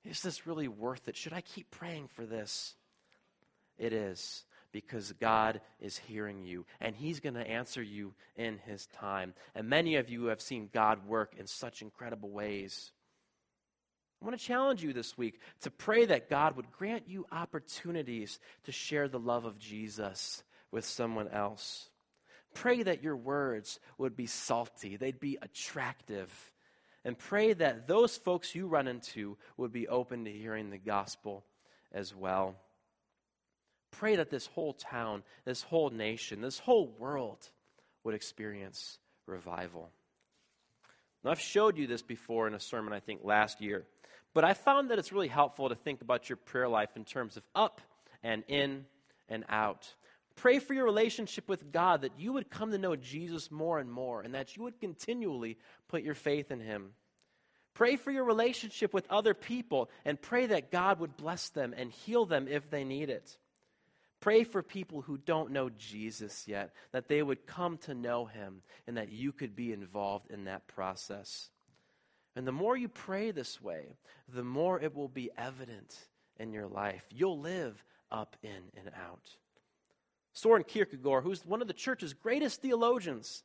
is 0.04 0.22
this 0.22 0.46
really 0.46 0.68
worth 0.68 1.08
it? 1.08 1.16
Should 1.16 1.32
I 1.32 1.40
keep 1.40 1.70
praying 1.70 2.08
for 2.08 2.24
this? 2.24 2.74
It 3.78 3.92
is 3.92 4.44
because 4.72 5.12
God 5.12 5.60
is 5.80 5.98
hearing 5.98 6.42
you 6.42 6.64
and 6.80 6.94
He's 6.94 7.20
going 7.20 7.34
to 7.34 7.46
answer 7.46 7.82
you 7.82 8.14
in 8.36 8.58
His 8.58 8.86
time. 8.86 9.34
And 9.54 9.68
many 9.68 9.96
of 9.96 10.08
you 10.08 10.26
have 10.26 10.40
seen 10.40 10.70
God 10.72 11.06
work 11.06 11.34
in 11.38 11.46
such 11.46 11.82
incredible 11.82 12.30
ways. 12.30 12.92
I 14.20 14.26
want 14.26 14.38
to 14.38 14.44
challenge 14.44 14.82
you 14.82 14.92
this 14.92 15.16
week 15.16 15.40
to 15.62 15.70
pray 15.70 16.04
that 16.04 16.28
God 16.28 16.56
would 16.56 16.70
grant 16.70 17.04
you 17.08 17.26
opportunities 17.32 18.38
to 18.64 18.72
share 18.72 19.08
the 19.08 19.18
love 19.18 19.46
of 19.46 19.58
Jesus 19.58 20.42
with 20.70 20.84
someone 20.84 21.28
else. 21.28 21.88
Pray 22.52 22.82
that 22.82 23.02
your 23.02 23.16
words 23.16 23.80
would 23.96 24.16
be 24.16 24.26
salty, 24.26 24.96
they'd 24.96 25.20
be 25.20 25.38
attractive. 25.40 26.52
And 27.04 27.18
pray 27.18 27.52
that 27.54 27.86
those 27.86 28.16
folks 28.16 28.54
you 28.54 28.66
run 28.66 28.86
into 28.86 29.38
would 29.56 29.72
be 29.72 29.88
open 29.88 30.24
to 30.24 30.32
hearing 30.32 30.70
the 30.70 30.78
gospel 30.78 31.44
as 31.92 32.14
well. 32.14 32.56
Pray 33.90 34.16
that 34.16 34.30
this 34.30 34.46
whole 34.46 34.74
town, 34.74 35.22
this 35.44 35.62
whole 35.62 35.90
nation, 35.90 36.40
this 36.40 36.58
whole 36.58 36.94
world 36.98 37.48
would 38.04 38.14
experience 38.14 38.98
revival. 39.26 39.90
Now, 41.24 41.30
I've 41.30 41.40
showed 41.40 41.76
you 41.76 41.86
this 41.86 42.02
before 42.02 42.46
in 42.46 42.54
a 42.54 42.60
sermon, 42.60 42.92
I 42.92 43.00
think, 43.00 43.20
last 43.24 43.60
year. 43.60 43.84
But 44.32 44.44
I 44.44 44.54
found 44.54 44.90
that 44.90 44.98
it's 44.98 45.12
really 45.12 45.28
helpful 45.28 45.68
to 45.68 45.74
think 45.74 46.02
about 46.02 46.28
your 46.28 46.36
prayer 46.36 46.68
life 46.68 46.90
in 46.96 47.04
terms 47.04 47.36
of 47.36 47.42
up 47.54 47.80
and 48.22 48.44
in 48.46 48.84
and 49.28 49.44
out. 49.48 49.92
Pray 50.40 50.58
for 50.58 50.72
your 50.72 50.86
relationship 50.86 51.50
with 51.50 51.70
God 51.70 52.00
that 52.00 52.18
you 52.18 52.32
would 52.32 52.48
come 52.48 52.70
to 52.70 52.78
know 52.78 52.96
Jesus 52.96 53.50
more 53.50 53.78
and 53.78 53.92
more 53.92 54.22
and 54.22 54.34
that 54.34 54.56
you 54.56 54.62
would 54.62 54.80
continually 54.80 55.58
put 55.86 56.02
your 56.02 56.14
faith 56.14 56.50
in 56.50 56.60
Him. 56.60 56.92
Pray 57.74 57.96
for 57.96 58.10
your 58.10 58.24
relationship 58.24 58.94
with 58.94 59.06
other 59.10 59.34
people 59.34 59.90
and 60.02 60.20
pray 60.20 60.46
that 60.46 60.70
God 60.70 60.98
would 60.98 61.14
bless 61.18 61.50
them 61.50 61.74
and 61.76 61.92
heal 61.92 62.24
them 62.24 62.48
if 62.48 62.70
they 62.70 62.84
need 62.84 63.10
it. 63.10 63.36
Pray 64.20 64.44
for 64.44 64.62
people 64.62 65.02
who 65.02 65.18
don't 65.18 65.50
know 65.50 65.68
Jesus 65.68 66.48
yet, 66.48 66.72
that 66.92 67.08
they 67.08 67.22
would 67.22 67.46
come 67.46 67.76
to 67.76 67.92
know 67.92 68.24
Him 68.24 68.62
and 68.86 68.96
that 68.96 69.12
you 69.12 69.32
could 69.32 69.54
be 69.54 69.74
involved 69.74 70.30
in 70.30 70.44
that 70.44 70.66
process. 70.66 71.50
And 72.34 72.46
the 72.46 72.52
more 72.52 72.78
you 72.78 72.88
pray 72.88 73.30
this 73.30 73.60
way, 73.60 73.98
the 74.26 74.42
more 74.42 74.80
it 74.80 74.94
will 74.94 75.08
be 75.08 75.28
evident 75.36 75.94
in 76.38 76.54
your 76.54 76.66
life. 76.66 77.04
You'll 77.10 77.40
live 77.40 77.84
up, 78.10 78.38
in, 78.42 78.70
and 78.74 78.90
out. 78.96 79.36
Soren 80.40 80.64
Kierkegaard, 80.64 81.22
who's 81.22 81.44
one 81.44 81.60
of 81.60 81.68
the 81.68 81.74
church's 81.74 82.14
greatest 82.14 82.62
theologians, 82.62 83.42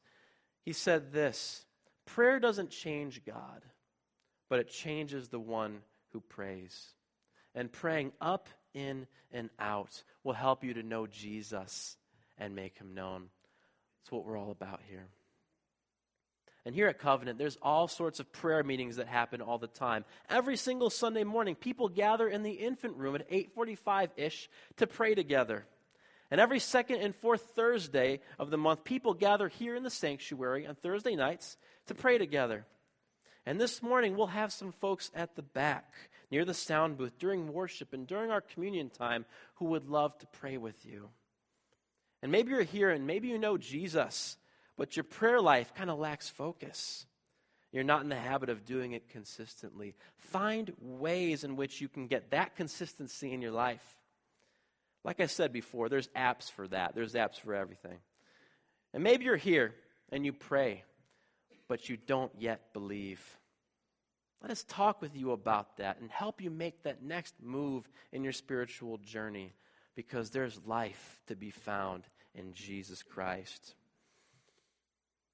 he 0.64 0.72
said 0.72 1.12
this 1.12 1.66
Prayer 2.06 2.40
doesn't 2.40 2.70
change 2.70 3.26
God, 3.26 3.64
but 4.50 4.60
it 4.60 4.70
changes 4.70 5.28
the 5.28 5.40
one 5.40 5.80
who 6.14 6.22
prays. 6.22 6.94
And 7.54 7.70
praying 7.70 8.14
up, 8.22 8.48
in, 8.74 9.08
and 9.32 9.50
out 9.60 10.04
will 10.24 10.34
help 10.34 10.64
you 10.64 10.74
to 10.76 10.84
know 10.84 11.06
Jesus 11.06 11.98
and 12.38 12.56
make 12.56 12.78
him 12.78 12.94
known. 12.94 13.28
That's 14.00 14.12
what 14.14 14.26
we're 14.26 14.40
all 14.40 14.52
about 14.52 14.80
here. 14.90 15.08
And 16.66 16.74
here 16.74 16.88
at 16.88 17.00
Covenant, 17.00 17.38
there's 17.38 17.58
all 17.62 17.90
sorts 17.90 18.22
of 18.22 18.32
prayer 18.32 18.64
meetings 18.64 18.96
that 18.96 19.08
happen 19.08 19.42
all 19.42 19.58
the 19.58 19.68
time. 19.68 20.06
Every 20.30 20.56
single 20.56 20.90
Sunday 20.90 21.26
morning, 21.26 21.56
people 21.56 21.90
gather 21.90 22.28
in 22.28 22.42
the 22.42 22.52
infant 22.52 22.96
room 22.96 23.16
at 23.16 23.30
8:45-ish 23.30 24.50
to 24.78 24.88
pray 24.88 25.14
together. 25.14 25.66
And 26.32 26.42
every 26.42 26.60
second 26.60 27.02
and 27.02 27.16
fourth 27.16 27.52
Thursday 27.56 28.22
of 28.40 28.50
the 28.50 28.58
month, 28.58 28.84
people 28.84 29.14
gather 29.14 29.48
here 29.48 29.76
in 29.76 29.84
the 29.84 29.90
sanctuary 29.90 30.66
on 30.66 30.76
Thursday 30.76 31.16
nights 31.16 31.58
to 31.88 31.96
pray 31.96 32.18
together. 32.18 32.66
And 33.46 33.62
this 33.62 33.84
morning, 33.84 34.16
we'll 34.16 34.28
have 34.28 34.52
some 34.52 34.72
folks 34.72 35.12
at 35.14 35.36
the 35.36 35.44
back 35.44 35.94
near 36.32 36.46
the 36.46 36.54
sound 36.54 36.98
booth 36.98 37.20
during 37.20 37.54
worship 37.54 37.94
and 37.94 38.08
during 38.08 38.32
our 38.32 38.42
communion 38.42 38.90
time 38.90 39.26
who 39.56 39.66
would 39.66 39.88
love 39.88 40.18
to 40.20 40.28
pray 40.28 40.58
with 40.58 40.84
you. 40.86 41.10
And 42.24 42.32
maybe 42.32 42.52
you're 42.52 42.64
here 42.64 42.90
and 42.90 43.06
maybe 43.06 43.28
you 43.28 43.38
know 43.38 43.58
Jesus 43.58 44.38
but 44.78 44.96
your 44.96 45.04
prayer 45.04 45.42
life 45.42 45.74
kind 45.74 45.90
of 45.90 46.00
lacks 46.00 46.30
focus. 46.30 47.06
You're 47.72 47.84
not 47.84 48.04
in 48.04 48.10
the 48.10 48.16
habit 48.16 48.50
of 48.50 48.66
doing 48.66 48.94
it 48.94 49.10
consistently. 49.10 49.96
Find 50.18 50.72
ways 50.80 51.44
in 51.44 51.56
which 51.56 51.82
you 51.82 51.90
can 51.90 52.08
get 52.08 52.32
that 52.32 52.56
consistency 52.56 53.34
in 53.34 53.42
your 53.42 53.52
life. 53.52 53.96
Like 55.06 55.20
I 55.20 55.28
said 55.28 55.54
before, 55.54 55.88
there's 55.88 56.08
apps 56.10 56.52
for 56.52 56.68
that, 56.70 56.96
there's 56.96 57.14
apps 57.14 57.40
for 57.40 57.54
everything. 57.54 58.00
And 58.92 59.04
maybe 59.04 59.26
you're 59.26 59.38
here 59.38 59.76
and 60.12 60.26
you 60.26 60.34
pray, 60.34 60.84
but 61.68 61.88
you 61.88 61.96
don't 61.96 62.32
yet 62.40 62.74
believe. 62.74 63.22
Let 64.42 64.50
us 64.50 64.66
talk 64.68 65.02
with 65.02 65.16
you 65.16 65.32
about 65.32 65.78
that 65.78 66.02
and 66.02 66.10
help 66.10 66.42
you 66.42 66.50
make 66.50 66.84
that 66.84 67.04
next 67.04 67.36
move 67.40 67.88
in 68.12 68.24
your 68.24 68.34
spiritual 68.34 68.98
journey 68.98 69.54
because 69.96 70.32
there's 70.32 70.60
life 70.66 71.22
to 71.28 71.36
be 71.36 71.52
found 71.52 72.04
in 72.34 72.54
Jesus 72.54 73.04
Christ. 73.04 73.76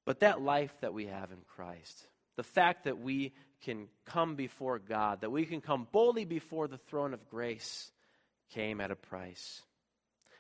But 0.06 0.20
that 0.20 0.42
life 0.42 0.74
that 0.82 0.94
we 0.94 1.06
have 1.06 1.32
in 1.32 1.40
Christ, 1.48 2.08
the 2.36 2.44
fact 2.44 2.84
that 2.84 3.00
we 3.00 3.34
can 3.64 3.88
come 4.06 4.36
before 4.36 4.80
God, 4.80 5.22
that 5.22 5.32
we 5.32 5.46
can 5.46 5.62
come 5.62 5.88
boldly 5.94 6.26
before 6.26 6.68
the 6.68 6.78
throne 6.78 7.14
of 7.14 7.30
grace, 7.30 7.90
came 8.54 8.82
at 8.82 8.92
a 8.92 8.96
price. 8.96 9.62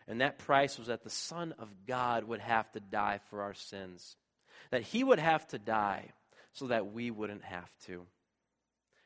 And 0.07 0.21
that 0.21 0.39
price 0.39 0.77
was 0.77 0.87
that 0.87 1.03
the 1.03 1.09
Son 1.09 1.53
of 1.57 1.69
God 1.87 2.25
would 2.25 2.41
have 2.41 2.71
to 2.73 2.79
die 2.79 3.19
for 3.29 3.41
our 3.41 3.53
sins, 3.53 4.15
that 4.69 4.81
he 4.81 5.03
would 5.03 5.19
have 5.19 5.47
to 5.49 5.59
die 5.59 6.11
so 6.53 6.67
that 6.67 6.91
we 6.91 7.11
wouldn't 7.11 7.43
have 7.43 7.69
to. 7.85 8.05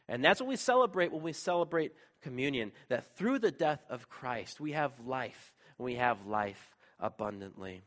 And 0.08 0.24
that's 0.24 0.40
what 0.40 0.50
we 0.50 0.56
celebrate 0.56 1.12
when 1.12 1.24
we 1.24 1.34
celebrate 1.34 1.94
communion 2.22 2.72
that 2.90 3.16
through 3.18 3.40
the 3.40 3.52
death 3.52 3.84
of 3.90 4.10
Christ, 4.10 4.60
we 4.60 4.72
have 4.72 4.92
life, 5.06 5.54
and 5.78 5.86
we 5.86 5.96
have 5.96 6.26
life 6.26 6.76
abundantly. 7.00 7.82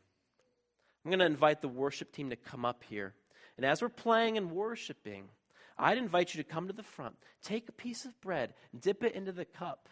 I'm 1.03 1.11
going 1.11 1.19
to 1.19 1.25
invite 1.25 1.61
the 1.61 1.67
worship 1.67 2.11
team 2.11 2.29
to 2.29 2.35
come 2.35 2.65
up 2.65 2.83
here. 2.89 3.13
And 3.57 3.65
as 3.65 3.81
we're 3.81 3.89
playing 3.89 4.37
and 4.37 4.51
worshiping, 4.51 5.29
I'd 5.77 5.97
invite 5.97 6.33
you 6.33 6.43
to 6.43 6.49
come 6.49 6.67
to 6.67 6.73
the 6.73 6.83
front, 6.83 7.15
take 7.41 7.69
a 7.69 7.73
piece 7.73 8.05
of 8.05 8.19
bread, 8.21 8.53
dip 8.77 9.03
it 9.03 9.15
into 9.15 9.31
the 9.31 9.45
cup. 9.45 9.87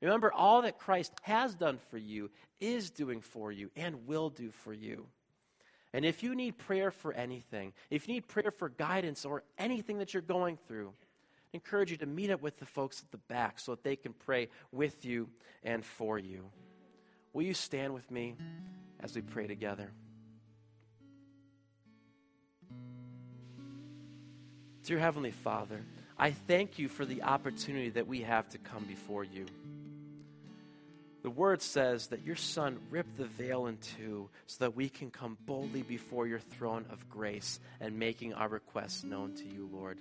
Remember, 0.00 0.32
all 0.32 0.62
that 0.62 0.78
Christ 0.78 1.12
has 1.22 1.54
done 1.54 1.78
for 1.90 1.98
you, 1.98 2.30
is 2.58 2.90
doing 2.90 3.20
for 3.20 3.52
you, 3.52 3.70
and 3.76 4.06
will 4.06 4.30
do 4.30 4.50
for 4.50 4.72
you. 4.72 5.06
And 5.92 6.04
if 6.04 6.22
you 6.22 6.34
need 6.34 6.56
prayer 6.56 6.90
for 6.90 7.12
anything, 7.12 7.72
if 7.90 8.06
you 8.06 8.14
need 8.14 8.28
prayer 8.28 8.50
for 8.50 8.68
guidance 8.68 9.24
or 9.24 9.42
anything 9.58 9.98
that 9.98 10.14
you're 10.14 10.22
going 10.22 10.56
through, 10.68 10.92
I 11.52 11.56
encourage 11.56 11.90
you 11.90 11.96
to 11.98 12.06
meet 12.06 12.30
up 12.30 12.42
with 12.42 12.58
the 12.58 12.66
folks 12.66 13.02
at 13.02 13.10
the 13.10 13.18
back 13.18 13.58
so 13.58 13.72
that 13.72 13.82
they 13.82 13.96
can 13.96 14.12
pray 14.12 14.48
with 14.72 15.04
you 15.04 15.28
and 15.64 15.84
for 15.84 16.18
you. 16.18 16.44
Will 17.32 17.42
you 17.42 17.54
stand 17.54 17.92
with 17.92 18.10
me 18.10 18.36
as 19.00 19.14
we 19.14 19.22
pray 19.22 19.46
together? 19.46 19.90
Dear 24.84 24.98
Heavenly 24.98 25.30
Father, 25.30 25.82
I 26.18 26.30
thank 26.30 26.78
you 26.78 26.88
for 26.88 27.04
the 27.04 27.22
opportunity 27.22 27.90
that 27.90 28.06
we 28.06 28.22
have 28.22 28.48
to 28.50 28.58
come 28.58 28.84
before 28.84 29.24
you. 29.24 29.46
The 31.22 31.30
word 31.30 31.60
says 31.60 32.06
that 32.08 32.24
your 32.24 32.36
Son 32.36 32.78
ripped 32.90 33.18
the 33.18 33.26
veil 33.26 33.66
in 33.66 33.76
two 33.76 34.30
so 34.46 34.64
that 34.64 34.74
we 34.74 34.88
can 34.88 35.10
come 35.10 35.36
boldly 35.44 35.82
before 35.82 36.26
your 36.26 36.38
throne 36.38 36.86
of 36.90 37.08
grace 37.10 37.60
and 37.78 37.98
making 37.98 38.32
our 38.32 38.48
requests 38.48 39.04
known 39.04 39.34
to 39.34 39.44
you, 39.44 39.68
Lord. 39.70 39.98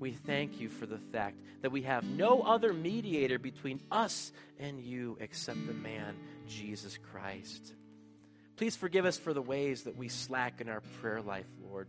We 0.00 0.12
thank 0.12 0.60
you 0.60 0.68
for 0.68 0.86
the 0.86 0.98
fact 0.98 1.36
that 1.62 1.70
we 1.70 1.82
have 1.82 2.04
no 2.04 2.40
other 2.42 2.72
mediator 2.72 3.38
between 3.38 3.80
us 3.90 4.32
and 4.58 4.80
you 4.80 5.18
except 5.20 5.66
the 5.66 5.74
man, 5.74 6.16
Jesus 6.48 6.98
Christ. 7.12 7.74
Please 8.56 8.76
forgive 8.76 9.04
us 9.04 9.18
for 9.18 9.34
the 9.34 9.42
ways 9.42 9.82
that 9.82 9.96
we 9.96 10.08
slack 10.08 10.60
in 10.60 10.68
our 10.68 10.82
prayer 11.00 11.20
life, 11.20 11.46
Lord. 11.70 11.88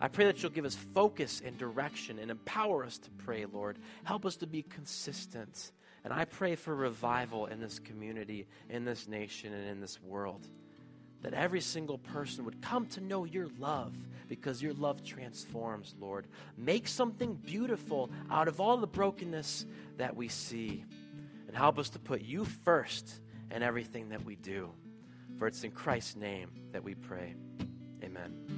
I 0.00 0.08
pray 0.08 0.24
that 0.24 0.42
you'll 0.42 0.52
give 0.52 0.64
us 0.64 0.74
focus 0.94 1.42
and 1.44 1.58
direction 1.58 2.18
and 2.18 2.30
empower 2.30 2.84
us 2.84 2.98
to 2.98 3.10
pray, 3.24 3.44
Lord. 3.44 3.78
Help 4.04 4.24
us 4.24 4.36
to 4.36 4.46
be 4.46 4.62
consistent. 4.62 5.72
And 6.04 6.12
I 6.12 6.24
pray 6.24 6.54
for 6.54 6.74
revival 6.74 7.46
in 7.46 7.60
this 7.60 7.78
community, 7.78 8.46
in 8.68 8.84
this 8.84 9.06
nation, 9.06 9.52
and 9.52 9.68
in 9.68 9.80
this 9.80 10.00
world. 10.02 10.46
That 11.22 11.34
every 11.34 11.60
single 11.60 11.98
person 11.98 12.46
would 12.46 12.62
come 12.62 12.86
to 12.86 13.00
know 13.02 13.24
your 13.24 13.48
love 13.58 13.94
because 14.26 14.62
your 14.62 14.72
love 14.72 15.04
transforms, 15.04 15.94
Lord. 16.00 16.26
Make 16.56 16.88
something 16.88 17.34
beautiful 17.34 18.10
out 18.30 18.48
of 18.48 18.60
all 18.60 18.78
the 18.78 18.86
brokenness 18.86 19.66
that 19.98 20.16
we 20.16 20.28
see. 20.28 20.84
And 21.46 21.56
help 21.56 21.78
us 21.78 21.90
to 21.90 21.98
put 21.98 22.22
you 22.22 22.44
first 22.44 23.20
in 23.50 23.62
everything 23.62 24.08
that 24.10 24.24
we 24.24 24.36
do. 24.36 24.70
For 25.38 25.46
it's 25.46 25.64
in 25.64 25.72
Christ's 25.72 26.16
name 26.16 26.50
that 26.72 26.84
we 26.84 26.94
pray. 26.94 27.34
Amen. 28.02 28.49